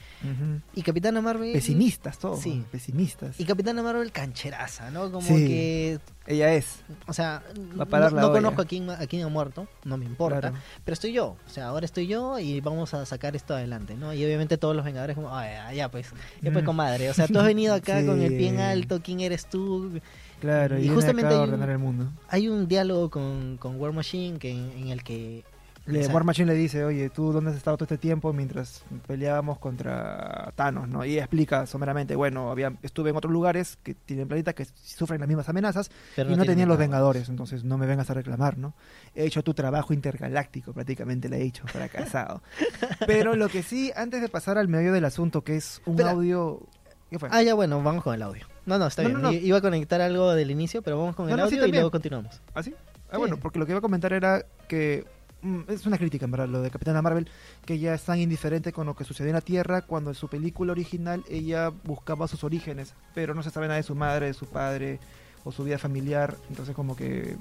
Y 0.75 0.83
Capitana 0.83 1.21
Marvel... 1.21 1.52
Pesimistas 1.52 2.19
todos, 2.19 2.40
Sí. 2.40 2.64
pesimistas. 2.73 3.38
Y 3.38 3.45
Capitana 3.45 3.83
Marvel 3.83 4.11
cancheraza, 4.12 4.90
¿no? 4.90 5.11
Como 5.11 5.26
Sí. 5.26 5.35
que... 5.47 5.99
Ella 6.26 6.52
es. 6.55 6.81
O 7.09 7.12
sea, 7.12 7.43
Va 7.79 7.85
a 7.85 7.87
parar 7.87 8.11
no, 8.12 8.17
la 8.17 8.23
no 8.23 8.33
conozco 8.33 8.62
a 8.62 8.64
quién, 8.64 8.88
a 8.90 8.99
quién 9.07 9.23
ha 9.25 9.29
muerto, 9.29 9.67
no 9.85 9.97
me 9.97 10.05
importa. 10.05 10.40
Claro. 10.50 10.57
Pero 10.85 10.93
estoy 10.93 11.12
yo, 11.12 11.37
o 11.45 11.50
sea, 11.50 11.67
ahora 11.69 11.85
estoy 11.87 12.07
yo 12.07 12.38
y 12.38 12.61
vamos 12.61 12.95
a 12.95 13.05
sacar 13.07 13.35
esto 13.35 13.55
adelante, 13.55 13.95
¿no? 13.97 14.12
Y 14.14 14.25
obviamente 14.25 14.57
todos 14.59 14.76
los 14.76 14.85
Vengadores 14.85 15.17
como, 15.17 15.37
"Ay, 15.37 15.50
ya, 15.55 15.73
ya 15.73 15.90
pues, 15.90 16.09
ya 16.40 16.52
pues 16.52 16.64
comadre, 16.64 17.11
o 17.11 17.14
sea, 17.14 17.26
tú 17.26 17.38
has 17.40 17.47
venido 17.47 17.75
acá 17.75 17.95
con 18.07 18.21
el 18.23 18.37
pie 18.37 18.49
en 18.49 18.61
alto, 18.61 19.00
¿quién 19.02 19.21
eres 19.21 19.47
tú? 19.47 19.99
Claro, 20.40 20.78
Y 20.78 20.87
y, 20.87 20.88
justamente 20.88 21.35
hay 21.35 21.49
un- 21.49 21.62
el 21.62 21.78
mundo. 21.78 22.09
Hay 22.28 22.49
un 22.49 22.66
diálogo 22.66 23.11
con, 23.11 23.56
con 23.59 23.78
War 23.80 23.92
Machine 23.92 24.38
que, 24.38 24.50
en, 24.50 24.70
en 24.73 24.88
el 24.88 25.04
que... 25.04 25.44
Le, 25.87 26.06
War 26.09 26.25
Machine 26.25 26.47
le 26.52 26.54
dice, 26.59 26.85
oye, 26.85 27.09
¿tú 27.11 27.32
dónde 27.32 27.50
has 27.50 27.56
estado 27.56 27.76
todo 27.78 27.85
este 27.87 27.99
tiempo 27.99 28.32
mientras 28.32 28.85
peleábamos 29.09 29.59
contra 29.59 30.52
Thanos, 30.54 30.87
no? 30.88 31.04
Y 31.04 31.18
explica 31.18 31.66
someramente, 31.66 32.14
bueno, 32.14 32.50
había, 32.50 32.75
estuve 32.82 33.11
en 33.11 33.16
otros 33.16 33.32
lugares 33.32 33.76
que 33.82 33.94
tienen 33.94 34.28
planetas 34.28 34.54
que 34.54 34.66
sufren 34.66 35.18
las 35.20 35.28
mismas 35.28 35.49
amenazas 35.49 35.90
pero 36.14 36.30
y 36.30 36.37
no 36.37 36.44
tenían 36.44 36.68
los 36.68 36.78
Vengadores. 36.78 37.28
Entonces 37.28 37.64
no 37.64 37.76
me 37.76 37.87
vengas 37.87 38.09
a 38.11 38.14
reclamar, 38.14 38.56
¿no? 38.59 38.75
He 39.14 39.25
hecho 39.25 39.42
tu 39.42 39.52
trabajo 39.54 39.92
intergaláctico, 39.92 40.73
prácticamente 40.73 41.28
lo 41.28 41.37
he 41.37 41.42
hecho, 41.42 41.66
fracasado. 41.66 42.42
Pero 43.06 43.35
lo 43.35 43.49
que 43.49 43.62
sí, 43.62 43.90
antes 43.97 44.20
de 44.20 44.28
pasar 44.28 44.59
al 44.59 44.68
medio 44.68 44.92
del 44.92 45.06
asunto, 45.06 45.42
que 45.42 45.56
es 45.56 45.82
un 45.87 46.00
audio... 46.02 46.61
¿Qué 47.09 47.18
fue? 47.18 47.28
Ah, 47.32 47.42
ya 47.42 47.54
bueno, 47.54 47.82
vamos 47.82 48.04
con 48.04 48.14
el 48.14 48.23
audio. 48.23 48.47
No, 48.67 48.79
no, 48.79 48.87
está 48.87 49.02
No, 49.02 49.09
bien. 49.09 49.23
no, 49.23 49.29
no. 49.29 49.33
I- 49.33 49.47
Iba 49.47 49.59
a 49.59 49.61
conectar 49.61 50.00
algo 50.00 50.33
del 50.33 50.50
inicio, 50.50 50.83
pero 50.83 50.99
vamos 50.99 51.17
con 51.17 51.29
el 51.29 51.35
sí, 51.37 51.40
audio 51.43 51.67
y 51.67 51.73
luego 51.73 51.90
continuamos. 51.90 52.40
¿Ah, 52.55 52.62
sí? 52.62 52.75
Ah, 53.09 53.12
Sí. 53.14 53.19
bueno, 53.19 53.38
porque 53.38 53.59
lo 53.59 53.67
que 53.67 53.73
iba 53.73 53.79
a 53.79 53.83
comentar 53.83 54.12
era 54.12 54.45
que 54.69 55.05
mm, 55.43 55.61
es 55.69 55.87
una 55.87 55.97
crítica, 55.99 56.26
en 56.26 56.31
verdad, 56.31 56.49
lo 56.49 56.61
de 56.62 56.71
Capitana 56.71 57.00
Marvel, 57.02 57.29
que 57.64 57.75
ella 57.75 57.95
es 57.95 58.02
tan 58.02 58.19
indiferente 58.21 58.73
con 58.73 58.87
lo 58.87 58.95
que 58.95 59.05
sucedió 59.05 59.31
en 59.31 59.35
la 59.37 59.40
Tierra 59.40 59.83
cuando 59.83 60.11
en 60.11 60.14
su 60.14 60.29
película 60.29 60.73
original 60.73 61.25
ella 61.29 61.71
buscaba 61.85 62.29
sus 62.29 62.45
orígenes, 62.45 62.95
pero 63.14 63.35
no 63.35 63.43
se 63.43 63.50
sabe 63.50 63.67
nada 63.67 63.79
de 63.79 63.83
su 63.83 63.95
madre, 63.95 64.26
de 64.26 64.35
su 64.35 64.47
padre 64.47 65.00
o 65.45 65.50
su 65.50 65.64
vida 65.64 65.79
familiar, 65.79 66.37
entonces 66.50 66.75
como 66.76 66.95
que 66.95 67.37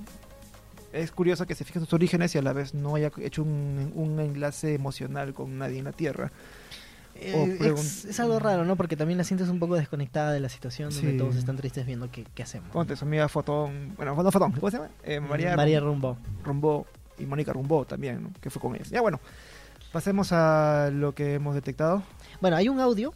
es 0.94 1.12
curioso 1.12 1.46
que 1.46 1.54
se 1.54 1.66
fije 1.66 1.78
en 1.80 1.86
sus 1.86 1.94
orígenes 1.94 2.34
y 2.34 2.38
a 2.38 2.42
la 2.42 2.54
vez 2.54 2.74
no 2.74 2.96
haya 2.96 3.12
hecho 3.22 3.44
un, 3.44 3.92
un 3.94 4.20
enlace 4.20 4.74
emocional 4.74 5.34
con 5.36 5.58
nadie 5.60 5.78
en 5.80 5.86
la 5.86 5.92
Tierra. 5.92 6.32
Eh, 7.22 7.58
es, 7.78 8.06
es 8.06 8.20
algo 8.20 8.40
raro, 8.40 8.66
¿no? 8.66 8.76
Porque 8.76 8.96
también 8.96 9.18
la 9.18 9.24
sientes 9.24 9.50
un 9.50 9.60
poco 9.60 9.76
desconectada 9.76 10.32
de 10.32 10.40
la 10.40 10.50
situación 10.50 10.90
donde 10.92 11.12
Sí. 11.12 11.18
todos 11.18 11.36
están 11.36 11.58
tristes 11.58 11.86
viendo 11.86 12.10
qué, 12.12 12.26
qué 12.34 12.44
hacemos. 12.44 12.70
Ponte 12.72 12.96
su 12.96 13.06
amiga 13.06 13.28
Fotón, 13.28 13.94
bueno, 13.96 14.16
no 14.16 14.32
Fotón, 14.32 14.52
¿cómo 14.54 14.72
se 14.72 14.78
llama? 14.78 14.90
Eh, 15.04 15.20
María, 15.20 15.56
María 15.56 15.80
Rumbo. 15.80 16.18
Rumbó 16.44 16.86
y 17.18 17.26
Mónica 17.26 17.52
Rumbó 17.54 17.86
también, 17.86 18.24
¿no? 18.24 18.30
que 18.42 18.50
fue 18.50 18.62
con 18.62 18.76
ellas. 18.76 18.90
Ya 18.90 19.02
bueno, 19.02 19.20
pasemos 19.92 20.32
a 20.32 20.90
lo 20.94 21.14
que 21.14 21.34
hemos 21.36 21.56
detectado. 21.56 22.04
Bueno, 22.42 22.56
hay 22.58 22.70
un 22.70 22.80
audio 22.80 23.14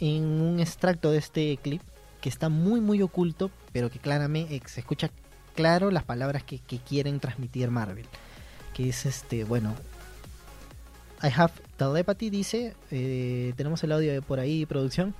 en 0.00 0.24
un 0.24 0.58
extracto 0.60 1.10
de 1.12 1.18
este 1.18 1.56
clip 1.62 1.80
que 2.20 2.28
está 2.28 2.48
muy 2.48 2.80
muy 2.80 3.00
oculto, 3.02 3.50
pero 3.72 3.90
que 3.90 3.98
claramente 4.00 4.56
eh, 4.56 4.62
se 4.66 4.80
escucha 4.80 5.10
claro 5.54 5.90
las 5.92 6.02
palabras 6.02 6.42
que, 6.42 6.58
que 6.58 6.78
quieren 6.78 7.20
transmitir 7.20 7.70
Marvel. 7.70 8.06
Que 8.72 8.88
es 8.88 9.06
este, 9.06 9.44
bueno, 9.44 9.72
I 11.22 11.28
have 11.36 11.52
telepathy 11.76 12.30
dice, 12.30 12.74
eh, 12.90 13.52
tenemos 13.56 13.82
el 13.84 13.92
audio 13.92 14.20
por 14.22 14.38
ahí, 14.40 14.66
producción. 14.66 15.14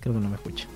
Creo 0.00 0.14
que 0.14 0.20
no 0.20 0.28
me 0.28 0.36
escucha. 0.36 0.68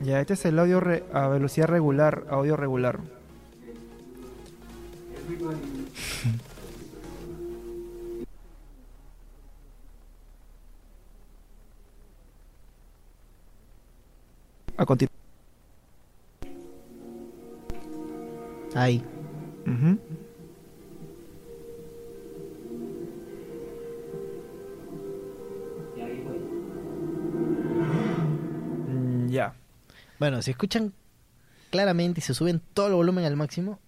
Ya, 0.00 0.20
este 0.20 0.34
es 0.34 0.44
el 0.46 0.58
audio 0.58 0.80
re- 0.80 1.04
a 1.12 1.28
velocidad 1.28 1.66
regular, 1.66 2.24
audio 2.30 2.56
regular. 2.56 3.00
A 14.76 14.86
continuación. 14.86 15.17
Ahí. 18.74 19.02
Mm, 28.86 29.28
Ya. 29.30 29.54
Bueno, 30.18 30.42
si 30.42 30.50
escuchan 30.50 30.92
claramente 31.70 32.20
y 32.20 32.22
se 32.22 32.34
suben 32.34 32.60
todo 32.74 32.88
el 32.88 32.94
volumen 32.94 33.24
al 33.24 33.36
máximo, 33.36 33.78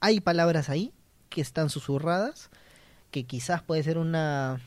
hay 0.00 0.20
palabras 0.20 0.68
ahí 0.68 0.92
que 1.28 1.40
están 1.40 1.70
susurradas, 1.70 2.50
que 3.10 3.24
quizás 3.24 3.62
puede 3.62 3.82
ser 3.82 3.98
una 3.98 4.60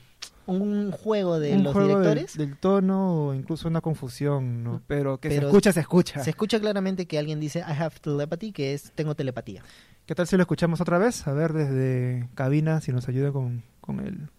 un 0.46 0.92
juego 0.92 1.40
de 1.40 1.54
Un 1.54 1.64
los 1.64 1.74
juego 1.74 1.88
del- 1.90 1.98
directores. 2.00 2.38
Del, 2.38 2.58
tono 2.58 3.28
o 3.28 3.34
incluso 3.34 3.68
una 3.68 3.82
confusión, 3.82 4.64
¿no? 4.64 4.82
Pero 4.88 5.18
que 5.20 5.30
Pero 5.30 5.42
se 5.42 5.48
escucha, 5.48 5.72
se 5.72 5.80
escucha. 5.80 6.24
Se 6.24 6.30
escucha 6.30 6.60
claramente 6.60 7.06
que 7.08 7.18
alguien 7.20 7.40
dice 7.40 7.60
I 7.60 7.72
have 7.82 7.96
telepathy, 8.02 8.52
que 8.52 8.74
es 8.74 8.92
tengo 8.94 9.16
telepatía. 9.16 9.64
¿Qué 10.06 10.16
tal 10.16 10.28
si 10.28 10.36
lo 10.36 10.42
escuchamos 10.44 10.82
otra 10.82 10.98
vez? 10.98 11.26
A 11.28 11.34
ver 11.34 11.54
desde 11.54 12.28
cabina 12.36 12.82
si 12.82 12.92
nos 12.92 13.08
ayuda 13.08 13.32
con, 13.32 13.64
con 13.80 14.00
el 14.02 14.30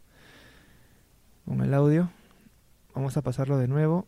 con 1.46 1.60
el 1.62 1.72
audio. 1.74 2.10
Vamos 2.94 3.16
a 3.16 3.22
pasarlo 3.22 3.58
de 3.58 3.68
nuevo. 3.68 4.06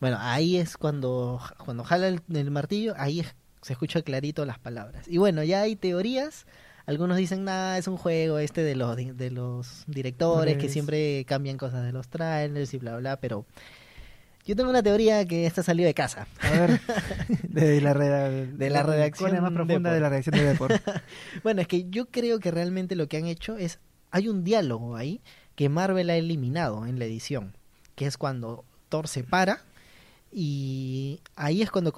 Bueno, 0.00 0.18
ahí 0.20 0.56
es 0.56 0.76
cuando, 0.76 1.40
cuando 1.64 1.84
jala 1.84 2.08
el, 2.08 2.20
el 2.32 2.50
martillo, 2.50 2.94
ahí 2.98 3.20
es- 3.20 3.34
se 3.62 3.72
escucha 3.72 4.02
clarito 4.02 4.44
las 4.44 4.58
palabras. 4.58 5.06
Y 5.08 5.18
bueno, 5.18 5.42
ya 5.42 5.62
hay 5.62 5.74
teorías. 5.76 6.46
Algunos 6.86 7.16
dicen, 7.16 7.42
nada, 7.44 7.78
es 7.78 7.88
un 7.88 7.96
juego 7.96 8.38
este 8.38 8.62
de 8.62 8.76
los, 8.76 8.96
de 8.96 9.30
los 9.30 9.82
directores 9.88 10.56
que 10.58 10.68
siempre 10.68 11.24
cambian 11.24 11.56
cosas 11.56 11.84
de 11.84 11.90
los 11.92 12.06
trailers 12.08 12.72
y 12.74 12.78
bla, 12.78 12.96
bla, 12.98 13.16
pero 13.16 13.44
yo 14.44 14.54
tengo 14.54 14.70
una 14.70 14.84
teoría 14.84 15.24
que 15.26 15.46
esta 15.46 15.64
salió 15.64 15.84
de 15.84 15.94
casa. 15.94 16.28
A 16.42 16.50
ver, 16.50 16.80
de 17.48 17.80
la, 17.80 17.92
De 17.94 18.70
la 18.70 18.84
redacción 18.84 19.30
¿Cuál 19.30 19.34
es 19.36 19.42
más 19.42 19.52
profunda 19.52 19.90
Depor. 19.90 19.94
de 19.94 20.00
la 20.00 20.08
redacción 20.10 20.36
de 20.36 20.44
Depor? 20.44 20.80
Bueno, 21.42 21.60
es 21.62 21.66
que 21.66 21.88
yo 21.90 22.06
creo 22.06 22.38
que 22.38 22.52
realmente 22.52 22.94
lo 22.94 23.08
que 23.08 23.16
han 23.16 23.26
hecho 23.26 23.56
es, 23.56 23.80
hay 24.12 24.28
un 24.28 24.44
diálogo 24.44 24.94
ahí 24.94 25.20
que 25.56 25.68
Marvel 25.68 26.08
ha 26.10 26.16
eliminado 26.16 26.86
en 26.86 27.00
la 27.00 27.06
edición, 27.06 27.56
que 27.96 28.06
es 28.06 28.16
cuando 28.16 28.64
Thor 28.88 29.08
se 29.08 29.24
para 29.24 29.62
y 30.32 31.20
ahí 31.34 31.62
es 31.62 31.70
cuando 31.70 31.92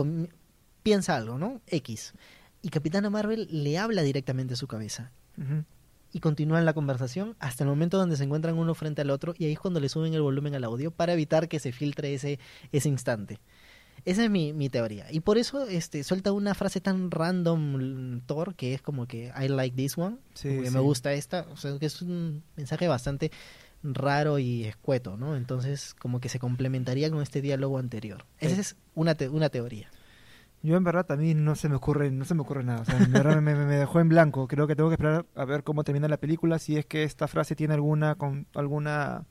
piensa 0.82 1.16
algo, 1.16 1.38
¿no? 1.38 1.61
X. 1.66 2.14
Y 2.62 2.70
Capitana 2.70 3.11
Marvel 3.11 3.49
le 3.50 3.78
habla 3.78 4.02
directamente 4.02 4.54
a 4.54 4.56
su 4.56 4.66
cabeza. 4.66 5.12
Y 6.12 6.20
continúan 6.20 6.64
la 6.64 6.73
conversación 6.73 7.37
hasta 7.38 7.62
el 7.62 7.70
momento 7.70 7.99
donde 7.99 8.16
se 8.16 8.25
encuentran 8.25 8.58
uno 8.58 8.75
frente 8.75 9.02
al 9.02 9.11
otro 9.11 9.35
y 9.38 9.44
ahí 9.44 9.52
es 9.52 9.61
cuando 9.61 9.78
le 9.78 9.88
suben 9.88 10.14
el 10.14 10.23
volumen 10.23 10.54
al 10.54 10.64
audio 10.64 10.90
para 10.90 11.12
evitar 11.12 11.49
que 11.49 11.61
se 11.61 11.70
filtre 11.70 12.12
ese, 12.14 12.40
ese 12.73 12.88
instante. 12.88 13.38
Esa 14.04 14.25
es 14.25 14.30
mi, 14.30 14.52
mi 14.52 14.68
teoría. 14.68 15.06
Y 15.12 15.20
por 15.20 15.38
eso 15.38 15.66
este, 15.66 16.02
suelta 16.02 16.32
una 16.32 16.54
frase 16.54 16.80
tan 16.80 17.11
random 17.11 18.20
Thor 18.26 18.54
que 18.54 18.75
es 18.75 18.82
como 18.82 19.06
que 19.06 19.32
I 19.38 19.49
like 19.49 19.76
this 19.76 19.99
one. 19.99 20.16
Sí, 20.35 20.49
como 20.49 20.62
que 20.62 20.68
sí. 20.68 20.75
me 20.75 20.80
gusta 20.80 21.12
esta. 21.12 21.47
O 21.52 21.56
sea, 21.56 21.78
que 21.78 21.87
es 21.87 22.02
un 22.02 22.42
mensaje 22.56 22.88
bastante 22.88 23.30
raro 23.82 24.38
y 24.38 24.64
escueto, 24.64 25.16
¿no? 25.16 25.37
Entonces 25.37 25.94
como 25.94 26.20
que 26.20 26.28
se 26.28 26.38
complementaría 26.38 27.11
con 27.11 27.23
este 27.23 27.40
diálogo 27.40 27.78
anterior. 27.78 28.25
Esa 28.38 28.54
Sí. 28.56 28.61
es 28.61 28.76
una, 28.94 29.14
te- 29.14 29.28
una 29.28 29.49
teoría. 29.49 29.88
Yo 30.61 30.76
en 30.76 30.82
verdad 30.82 31.06
mí 31.16 31.35
no 31.35 31.54
se 31.54 31.68
me 31.68 31.76
ocurre, 31.76 32.11
no 32.11 32.25
se 32.25 32.35
me 32.35 32.40
ocurre 32.42 32.64
nada. 32.64 32.80
O 32.80 32.85
sea, 32.85 32.99
en 32.99 33.12
verdad 33.12 33.40
me, 33.40 33.54
me- 33.54 33.64
me 33.66 33.76
dejó 33.76 34.00
en 34.00 34.08
blanco. 34.08 34.49
Creo 34.49 34.66
que 34.66 34.75
tengo 34.75 34.88
que 34.90 34.94
esperar 34.94 35.25
a 35.37 35.44
ver 35.44 35.62
cómo 35.62 35.85
termina 35.85 36.08
la 36.08 36.16
película, 36.16 36.58
si 36.58 36.76
es 36.76 36.85
que 36.87 37.04
esta 37.04 37.28
frase 37.28 37.54
tiene 37.54 37.75
alguna 37.75 38.16
con 38.16 38.47
alguna 38.54 39.25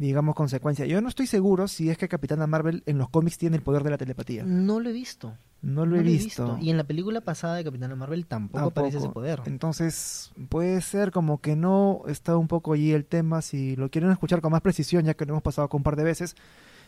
digamos 0.00 0.34
consecuencia. 0.34 0.86
Yo 0.86 1.00
no 1.02 1.08
estoy 1.10 1.26
seguro 1.26 1.68
si 1.68 1.90
es 1.90 1.98
que 1.98 2.08
Capitana 2.08 2.46
Marvel 2.46 2.82
en 2.86 2.96
los 2.96 3.10
cómics 3.10 3.36
tiene 3.36 3.56
el 3.56 3.62
poder 3.62 3.82
de 3.84 3.90
la 3.90 3.98
telepatía. 3.98 4.44
No 4.46 4.80
lo 4.80 4.88
he 4.88 4.92
visto. 4.92 5.36
No 5.60 5.84
lo 5.84 5.96
he 5.96 5.98
no 5.98 6.04
visto. 6.04 6.58
Y 6.58 6.70
en 6.70 6.78
la 6.78 6.84
película 6.84 7.20
pasada 7.20 7.56
de 7.56 7.64
Capitana 7.64 7.94
Marvel 7.94 8.24
tampoco, 8.26 8.64
aparece 8.64 8.96
ese 8.96 9.04
Tampoco. 9.06 9.20
poder. 9.20 9.42
Entonces, 9.44 10.32
puede 10.48 10.80
ser 10.80 11.10
como 11.10 11.40
que 11.42 11.54
no 11.54 12.00
está 12.08 12.36
un 12.38 12.48
poco 12.48 12.72
allí 12.72 12.92
el 12.92 13.04
tema. 13.04 13.42
Si 13.42 13.76
lo 13.76 13.90
quieren 13.90 14.10
escuchar 14.10 14.40
con 14.40 14.52
más 14.52 14.62
precisión, 14.62 15.04
ya 15.04 15.12
que 15.12 15.26
lo 15.26 15.34
hemos 15.34 15.42
pasado 15.42 15.68
con 15.68 15.80
un 15.80 15.82
par 15.84 15.96
de 15.96 16.04
veces, 16.04 16.34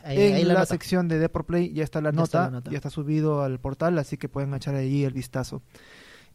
Ahí- 0.04 0.18
en 0.18 0.34
ahí 0.36 0.44
la, 0.44 0.54
la 0.54 0.64
sección 0.66 1.06
de 1.06 1.18
Deport 1.18 1.46
Play 1.46 1.70
ya 1.74 1.84
está 1.84 2.00
la 2.00 2.10
Ya 2.10 2.16
nota, 2.16 2.24
está 2.24 2.44
la 2.44 2.50
nota. 2.50 2.70
ya 2.70 2.76
está 2.78 2.88
subido 2.88 3.42
al 3.42 3.60
portal, 3.60 3.98
así 3.98 4.16
que 4.16 4.30
pueden 4.30 4.54
echar 4.54 4.74
allí 4.74 5.04
el 5.04 5.12
vistazo. 5.12 5.60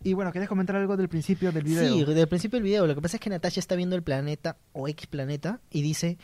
Y 0.04 0.14
bueno, 0.14 0.32
¿querías 0.32 0.48
comentar 0.48 0.76
algo 0.76 0.96
del 0.96 1.10
principio 1.10 1.52
del 1.52 1.64
video? 1.64 2.06
Sí, 2.06 2.14
del 2.14 2.28
principio 2.28 2.58
del 2.58 2.64
video. 2.66 2.86
Lo 2.86 2.94
que 2.94 3.02
pasa 3.02 3.18
es 3.18 3.22
que 3.22 3.32
Natasha 3.32 3.60
está 3.60 3.76
viendo 3.76 3.96
el 3.96 4.04
planeta 4.04 4.58
o 4.74 4.88
X 4.88 5.08
planeta 5.08 5.60
y 5.72 5.82
dice, 5.82 6.20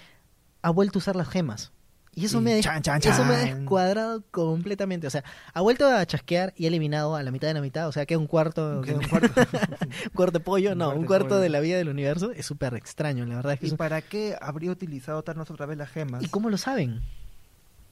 ha 0.63 0.71
vuelto 0.71 0.97
a 0.97 1.01
usar 1.01 1.15
las 1.15 1.29
gemas. 1.29 1.71
Y 2.15 2.25
eso, 2.25 2.37
Y 2.37 2.41
me, 2.41 2.61
chan, 2.61 2.81
chan, 2.83 2.99
eso 3.03 3.25
me 3.25 3.33
ha 3.35 3.43
chan. 3.47 3.59
descuadrado 3.61 4.23
completamente. 4.29 5.07
O 5.07 5.09
sea, 5.09 5.23
ha 5.51 5.61
vuelto 5.61 5.87
a 5.87 6.05
chasquear 6.05 6.53
y 6.55 6.65
ha 6.65 6.67
eliminado 6.67 7.15
a 7.15 7.23
la 7.23 7.31
mitad 7.31 7.47
de 7.47 7.55
la 7.55 7.61
mitad. 7.61 7.87
O 7.87 7.91
sea, 7.91 8.05
queda 8.05 8.19
un 8.19 8.27
cuarto, 8.27 8.81
un 8.87 9.01
cuarto. 9.09 9.41
un 9.41 10.11
cuarto 10.13 10.37
de 10.37 10.43
pollo. 10.43 10.73
Un 10.73 10.77
No, 10.77 10.85
cuarto 10.85 10.99
un 10.99 11.05
cuarto 11.07 11.39
de 11.39 11.49
la 11.49 11.59
vida 11.59 11.77
del 11.77 11.89
universo. 11.89 12.31
Es 12.31 12.45
súper 12.45 12.75
extraño, 12.75 13.25
la 13.25 13.37
verdad. 13.37 13.53
Es 13.53 13.59
que 13.59 13.67
¿Y 13.67 13.71
para 13.71 14.01
qué 14.03 14.37
habría 14.39 14.69
utilizado 14.69 15.23
Thanos 15.23 15.49
otra 15.49 15.65
vez 15.65 15.75
las 15.77 15.89
gemas? 15.89 16.23
¿Y 16.23 16.27
cómo 16.27 16.51
lo 16.51 16.57
saben? 16.57 17.01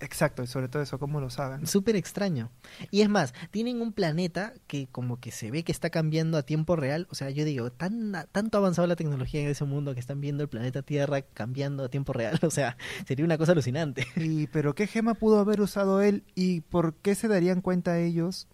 Exacto, 0.02 0.42
y 0.42 0.48
sobre 0.48 0.68
todo 0.68 0.82
eso, 0.82 0.98
¿cómo 0.98 1.22
lo 1.22 1.30
saben? 1.30 1.68
Súper 1.68 1.96
extraño. 1.96 2.50
Y 2.90 3.02
es 3.02 3.10
más, 3.10 3.34
tienen 3.52 3.82
un 3.82 3.94
planeta 3.94 4.54
que 4.66 4.88
como 4.88 5.20
que 5.20 5.32
se 5.32 5.52
ve 5.52 5.64
que 5.64 5.72
está 5.72 5.92
cambiando 5.92 6.40
a 6.40 6.44
tiempo 6.44 6.76
real. 6.76 7.08
O 7.12 7.16
sea, 7.16 7.30
yo 7.30 7.46
digo, 7.46 7.72
tan, 7.72 8.14
tanto 8.32 8.58
avanzado 8.58 8.88
la 8.88 8.96
tecnología 8.96 9.42
en 9.42 9.50
ese 9.50 9.64
mundo 9.64 9.94
que 9.94 10.00
están 10.00 10.20
viendo 10.20 10.42
el 10.42 10.50
planeta 10.50 10.82
Tierra 10.82 11.22
cambiando 11.22 11.84
a 11.84 11.90
tiempo 11.90 12.14
real. 12.14 12.40
O 12.52 12.54
sea, 12.54 12.76
sería 13.08 13.24
una 13.24 13.38
cosa 13.38 13.54
alucinante. 13.54 14.06
Y, 14.18 14.48
pero 14.48 14.76
¿qué 14.76 14.86
gema 14.88 15.14
pudo 15.14 15.40
haber 15.40 15.62
usado 15.62 16.02
él 16.02 16.24
y 16.36 16.62
por 16.62 16.96
qué 16.96 17.16
se 17.16 17.30
darían 17.30 17.62
cuenta 17.62 18.00
ellos 18.00 18.48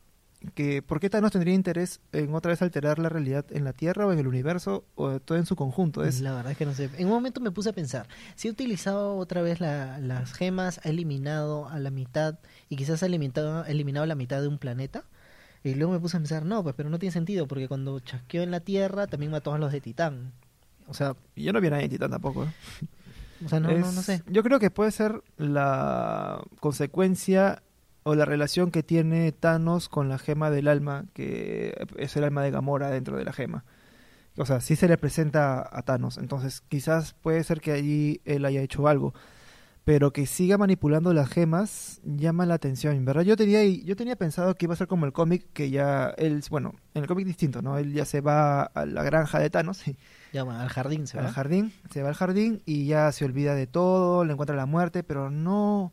que 0.53 0.81
por 0.81 0.99
qué 0.99 1.09
Thanos 1.09 1.31
tendría 1.31 1.53
interés 1.55 1.99
en 2.11 2.33
otra 2.35 2.49
vez 2.51 2.61
alterar 2.61 2.99
la 2.99 3.09
realidad 3.09 3.45
en 3.51 3.63
la 3.63 3.73
Tierra 3.73 4.05
o 4.05 4.13
en 4.13 4.19
el 4.19 4.27
universo 4.27 4.85
o 4.95 5.19
todo 5.19 5.37
en 5.37 5.45
su 5.45 5.55
conjunto? 5.55 6.03
Es 6.03 6.21
La 6.21 6.33
verdad 6.33 6.51
es 6.51 6.57
que 6.57 6.65
no 6.65 6.73
sé. 6.73 6.89
En 6.97 7.07
un 7.07 7.13
momento 7.13 7.41
me 7.41 7.51
puse 7.51 7.69
a 7.69 7.73
pensar, 7.73 8.07
si 8.35 8.47
ha 8.47 8.51
utilizado 8.51 9.15
otra 9.17 9.41
vez 9.41 9.59
la- 9.59 9.97
las 9.99 10.33
gemas, 10.33 10.79
ha 10.83 10.89
eliminado 10.89 11.67
a 11.67 11.79
la 11.79 11.89
mitad 11.89 12.39
y 12.69 12.75
quizás 12.75 13.01
ha 13.03 13.07
eliminado, 13.07 13.65
eliminado 13.65 14.05
la 14.05 14.15
mitad 14.15 14.41
de 14.41 14.47
un 14.47 14.57
planeta. 14.59 15.03
Y 15.63 15.73
luego 15.73 15.91
me 15.93 15.99
puse 15.99 16.15
a 16.17 16.19
pensar, 16.19 16.45
no, 16.45 16.61
pues 16.63 16.75
pero 16.75 16.89
no 16.89 16.99
tiene 16.99 17.11
sentido 17.11 17.47
porque 17.47 17.67
cuando 17.67 17.99
chasqueó 17.99 18.43
en 18.43 18.51
la 18.51 18.59
Tierra 18.59 19.07
también 19.07 19.31
mató 19.31 19.53
a 19.53 19.57
los 19.57 19.71
de 19.71 19.81
Titán. 19.81 20.31
O 20.87 20.93
sea, 20.93 21.15
yo 21.35 21.51
no 21.51 21.59
vi 21.59 21.67
a 21.67 21.71
nadie 21.71 21.85
en 21.85 21.89
Titán 21.91 22.11
tampoco. 22.11 22.45
¿eh? 22.45 22.47
o 23.45 23.49
sea 23.49 23.59
no, 23.59 23.69
no, 23.71 23.91
no 23.91 24.01
sé. 24.01 24.23
Yo 24.27 24.43
creo 24.43 24.59
que 24.59 24.69
puede 24.71 24.91
ser 24.91 25.21
la 25.37 26.41
consecuencia 26.59 27.63
o 28.07 28.15
la 28.15 28.23
relación 28.23 28.71
que 28.71 28.83
tiene 28.83 29.33
Thanos 29.33 29.89
con 29.89 30.07
la 30.07 30.17
gema 30.17 30.49
del 30.49 30.69
alma, 30.69 31.03
que 31.13 31.75
es 31.97 32.15
el 32.15 32.23
alma 32.23 32.41
de 32.41 32.51
Gamora 32.51 32.89
dentro 32.89 33.17
de 33.17 33.25
la 33.25 33.33
gema. 33.33 33.65
O 34.37 34.45
sea, 34.45 34.61
sí 34.61 34.77
se 34.77 34.87
le 34.87 34.97
presenta 34.97 35.67
a 35.69 35.81
Thanos, 35.81 36.17
entonces 36.17 36.61
quizás 36.61 37.15
puede 37.15 37.43
ser 37.43 37.59
que 37.59 37.73
allí 37.73 38.21
él 38.23 38.45
haya 38.45 38.61
hecho 38.61 38.87
algo, 38.87 39.13
pero 39.83 40.13
que 40.13 40.25
siga 40.25 40.57
manipulando 40.57 41.11
las 41.11 41.27
gemas 41.27 41.99
llama 42.05 42.45
la 42.45 42.53
atención, 42.53 42.95
en 42.95 43.03
verdad. 43.03 43.23
Yo 43.23 43.35
tenía 43.35 43.61
yo 43.65 43.97
tenía 43.97 44.15
pensado 44.15 44.55
que 44.55 44.67
iba 44.67 44.73
a 44.73 44.77
ser 44.77 44.87
como 44.87 45.05
el 45.05 45.11
cómic 45.11 45.45
que 45.51 45.69
ya 45.69 46.13
él, 46.17 46.41
bueno, 46.49 46.75
en 46.93 47.01
el 47.01 47.09
cómic 47.09 47.27
distinto, 47.27 47.61
¿no? 47.61 47.77
Él 47.77 47.91
ya 47.91 48.05
se 48.05 48.21
va 48.21 48.61
a 48.63 48.85
la 48.85 49.03
granja 49.03 49.39
de 49.39 49.49
Thanos 49.49 49.83
Ya, 50.31 50.43
bueno, 50.43 50.61
al 50.61 50.69
jardín 50.69 51.07
se 51.07 51.17
va. 51.17 51.25
al 51.25 51.33
jardín, 51.33 51.73
se 51.91 52.03
va 52.03 52.07
al 52.07 52.15
jardín 52.15 52.61
y 52.65 52.85
ya 52.85 53.11
se 53.11 53.25
olvida 53.25 53.53
de 53.53 53.67
todo, 53.67 54.23
le 54.23 54.31
encuentra 54.31 54.55
la 54.55 54.65
muerte, 54.65 55.03
pero 55.03 55.29
no 55.29 55.91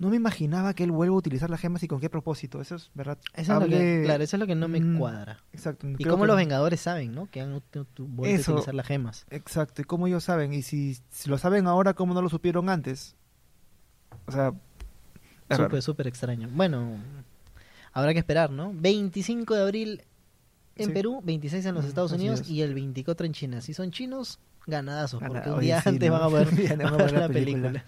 no 0.00 0.08
me 0.10 0.16
imaginaba 0.16 0.74
que 0.74 0.82
él 0.82 0.90
vuelva 0.90 1.14
a 1.14 1.18
utilizar 1.18 1.48
las 1.50 1.60
gemas 1.60 1.82
y 1.84 1.88
con 1.88 2.00
qué 2.00 2.10
propósito. 2.10 2.60
Eso 2.60 2.74
es 2.74 2.90
verdad. 2.94 3.18
Eso 3.34 3.52
es 3.54 3.60
lo 3.60 3.68
que, 3.68 4.02
claro, 4.04 4.24
eso 4.24 4.36
es 4.36 4.40
lo 4.40 4.46
que 4.48 4.54
no 4.56 4.66
me 4.66 4.80
Mm, 4.80 4.98
cuadra. 4.98 5.38
Exacto. 5.52 5.86
Y 5.88 6.04
cómo 6.04 6.22
que- 6.24 6.26
los 6.28 6.36
Vengadores 6.36 6.80
saben, 6.80 7.14
¿no? 7.14 7.26
Que 7.30 7.42
han 7.42 7.50
vuelto 7.70 7.86
a 8.50 8.52
utilizar 8.54 8.74
las 8.74 8.86
gemas. 8.86 9.26
Exacto. 9.30 9.82
¿Y 9.82 9.84
cómo 9.84 10.06
ellos 10.08 10.24
saben? 10.24 10.52
Y 10.54 10.62
si, 10.62 10.96
si 11.10 11.28
lo 11.30 11.38
saben 11.38 11.66
ahora, 11.68 11.94
¿cómo 11.94 12.14
no 12.14 12.22
lo 12.22 12.28
supieron 12.28 12.68
antes? 12.68 13.14
O 14.26 14.32
sea. 14.32 14.52
Súper, 15.50 15.82
súper 15.82 16.06
extraño. 16.06 16.48
Bueno, 16.52 16.96
habrá 17.92 18.12
que 18.12 18.20
esperar, 18.20 18.50
¿no? 18.50 18.72
25 18.74 19.54
de 19.54 19.62
abril 19.62 20.02
en 20.76 20.86
Sí. 20.86 20.92
Perú, 20.92 21.20
26 21.24 21.66
en 21.66 21.74
los 21.74 21.84
Mm, 21.84 21.88
Estados 21.88 22.12
Unidos 22.12 22.48
y 22.48 22.62
el 22.62 22.72
24 22.72 23.26
en 23.26 23.32
China. 23.32 23.60
Si 23.60 23.74
son 23.74 23.90
chinos, 23.90 24.38
ganadazos, 24.66 25.20
porque 25.26 25.50
un 25.50 25.60
día 25.60 25.82
sí, 25.82 25.88
antes 25.90 26.08
¿no? 26.10 26.18
van 26.18 26.22
a 26.22 26.38
antes 26.38 26.68
van 26.78 26.86
a 26.86 26.90
ver 26.96 26.98
ver 26.98 27.12
la 27.12 27.20
la 27.20 27.28
película. 27.28 27.68
película. 27.68 27.84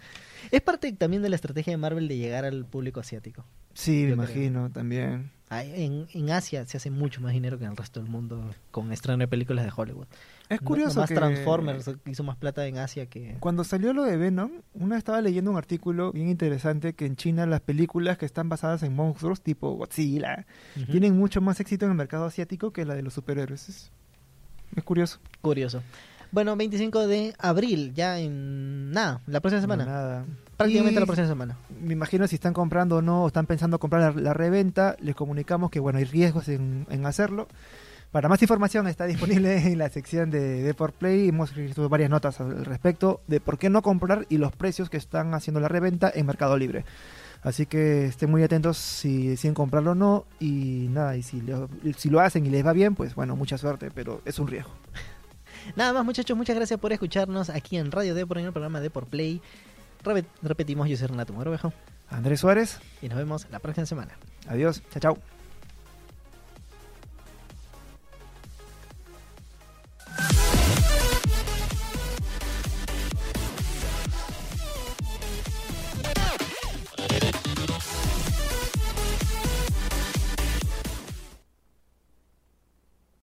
Es 0.51 0.61
parte 0.61 0.93
también 0.93 1.23
de 1.23 1.29
la 1.29 1.37
estrategia 1.37 1.73
de 1.73 1.77
Marvel 1.77 2.09
de 2.09 2.17
llegar 2.19 2.45
al 2.45 2.65
público 2.65 3.01
asiático. 3.01 3.45
Sí, 3.75 3.91
me 3.93 4.03
creo. 4.03 4.15
imagino 4.15 4.71
también. 4.71 5.31
En, 5.51 6.07
en 6.15 6.31
Asia 6.31 6.67
se 6.67 6.79
hace 6.79 6.91
mucho 6.91 7.21
más 7.21 7.35
dinero 7.35 7.59
que 7.59 7.65
en 7.67 7.73
el 7.73 7.77
resto 7.77 8.01
del 8.01 8.09
mundo 8.09 8.55
con 8.71 8.91
estreno 8.91 9.19
de 9.19 9.29
películas 9.29 9.67
de 9.67 9.73
Hollywood. 9.75 10.07
Es 10.49 10.63
No- 10.63 10.67
curioso 10.67 10.95
nomás 10.95 11.09
que 11.11 11.15
Transformers 11.15 11.91
hizo 12.07 12.23
más 12.23 12.37
plata 12.37 12.67
en 12.67 12.79
Asia 12.79 13.05
que... 13.05 13.37
Cuando 13.39 13.63
salió 13.63 13.93
lo 13.93 14.05
de 14.05 14.17
Venom, 14.17 14.51
una 14.73 14.95
vez 14.95 14.99
estaba 15.01 15.21
leyendo 15.21 15.51
un 15.51 15.59
artículo 15.59 16.11
bien 16.11 16.31
interesante 16.31 16.95
que 16.95 17.05
en 17.05 17.17
China 17.17 17.45
las 17.45 17.61
películas 17.61 18.17
que 18.17 18.25
están 18.25 18.49
basadas 18.49 18.83
en 18.83 18.95
monstruos 18.97 19.43
tipo 19.43 19.73
Godzilla 19.75 20.47
tienen 20.91 21.19
mucho 21.19 21.43
más 21.43 21.61
éxito 21.61 21.85
en 21.85 21.91
el 21.93 21.99
mercado 21.99 22.25
asiático 22.25 22.73
que 22.73 22.87
la 22.87 22.95
de 22.95 23.03
los 23.03 23.13
superhéroes. 23.13 23.69
Es, 23.69 23.91
es 24.75 24.85
curioso. 24.85 25.21
Curioso. 25.43 25.83
Bueno, 26.33 26.57
25 26.57 27.07
de 27.07 27.35
abril, 27.39 27.93
ya 27.95 28.19
en 28.19 28.91
nada, 28.91 29.21
la 29.27 29.41
próxima 29.41 29.61
semana. 29.61 29.85
Nada. 29.85 30.25
Prácticamente 30.57 30.97
Y 30.97 31.01
la 31.01 31.07
próxima 31.07 31.29
semana. 31.29 31.59
Me 31.83 31.93
imagino 31.93 32.27
si 32.27 32.37
están 32.37 32.55
comprando 32.55 32.97
o 32.97 33.03
no, 33.03 33.25
o 33.25 33.27
están 33.27 33.47
pensando 33.47 33.79
comprar 33.79 34.15
la, 34.15 34.23
la 34.23 34.35
reventa, 34.35 34.97
les 35.01 35.15
comunicamos 35.15 35.71
que 35.71 35.79
bueno, 35.79 35.99
hay 35.99 36.05
riesgos 36.05 36.49
en, 36.49 36.87
en 36.89 37.05
hacerlo. 37.05 37.49
Para 38.13 38.31
más 38.31 38.41
información 38.41 38.89
está 38.89 39.05
disponible 39.05 39.57
en 39.73 39.77
la 39.77 39.91
sección 39.91 40.31
de 40.31 40.63
Deport 40.63 40.95
Play. 40.95 41.29
Hemos 41.29 41.51
escrito 41.51 41.87
varias 41.91 42.09
notas 42.09 42.41
al 42.41 42.65
respecto 42.65 43.21
de 43.27 43.41
por 43.41 43.59
qué 43.59 43.69
no 43.69 43.83
comprar 43.83 44.25
y 44.31 44.39
los 44.39 44.53
precios 44.53 44.89
que 44.89 44.97
están 44.97 45.35
haciendo 45.35 45.61
la 45.61 45.69
reventa 45.69 46.11
en 46.15 46.25
Mercado 46.25 46.57
Libre. 46.57 46.87
Así 47.43 47.67
que 47.67 48.07
estén 48.07 48.31
muy 48.31 48.43
atentos 48.43 48.79
si 48.79 49.27
deciden 49.27 49.55
comprarlo 49.55 49.91
o 49.91 49.95
no. 49.95 50.25
Y 50.41 50.89
nada, 50.91 51.15
y 51.15 51.23
si 51.23 51.43
lo, 51.43 51.69
si 51.97 52.09
lo 52.09 52.21
hacen 52.21 52.47
y 52.47 52.51
les 52.51 52.65
va 52.65 52.73
bien, 52.73 52.95
pues 52.95 53.15
bueno, 53.15 53.37
mucha 53.37 53.59
suerte, 53.59 53.91
pero 53.93 54.23
es 54.25 54.39
un 54.39 54.47
riesgo. 54.47 54.71
Nada 55.77 55.93
más, 55.93 56.05
muchachos, 56.05 56.37
muchas 56.37 56.57
gracias 56.57 56.79
por 56.81 56.93
escucharnos 56.93 57.51
aquí 57.51 57.77
en 57.77 57.91
Radio 57.93 58.15
Depor, 58.15 58.39
en 58.39 58.47
el 58.47 58.53
programa 58.53 58.81
Depor 58.81 59.07
Play. 59.07 59.41
Repet- 60.05 60.27
repetimos, 60.43 60.89
yo 60.89 60.97
soy 60.97 61.07
Renato 61.09 61.33
Morovejo 61.33 61.73
Andrés 62.11 62.41
Suárez, 62.41 62.79
y 63.01 63.09
nos 63.09 63.17
vemos 63.19 63.47
la 63.51 63.59
próxima 63.59 63.87
semana. 63.87 64.13
adiós, 64.49 64.83
chao, 64.91 65.01
chao. 65.01 65.32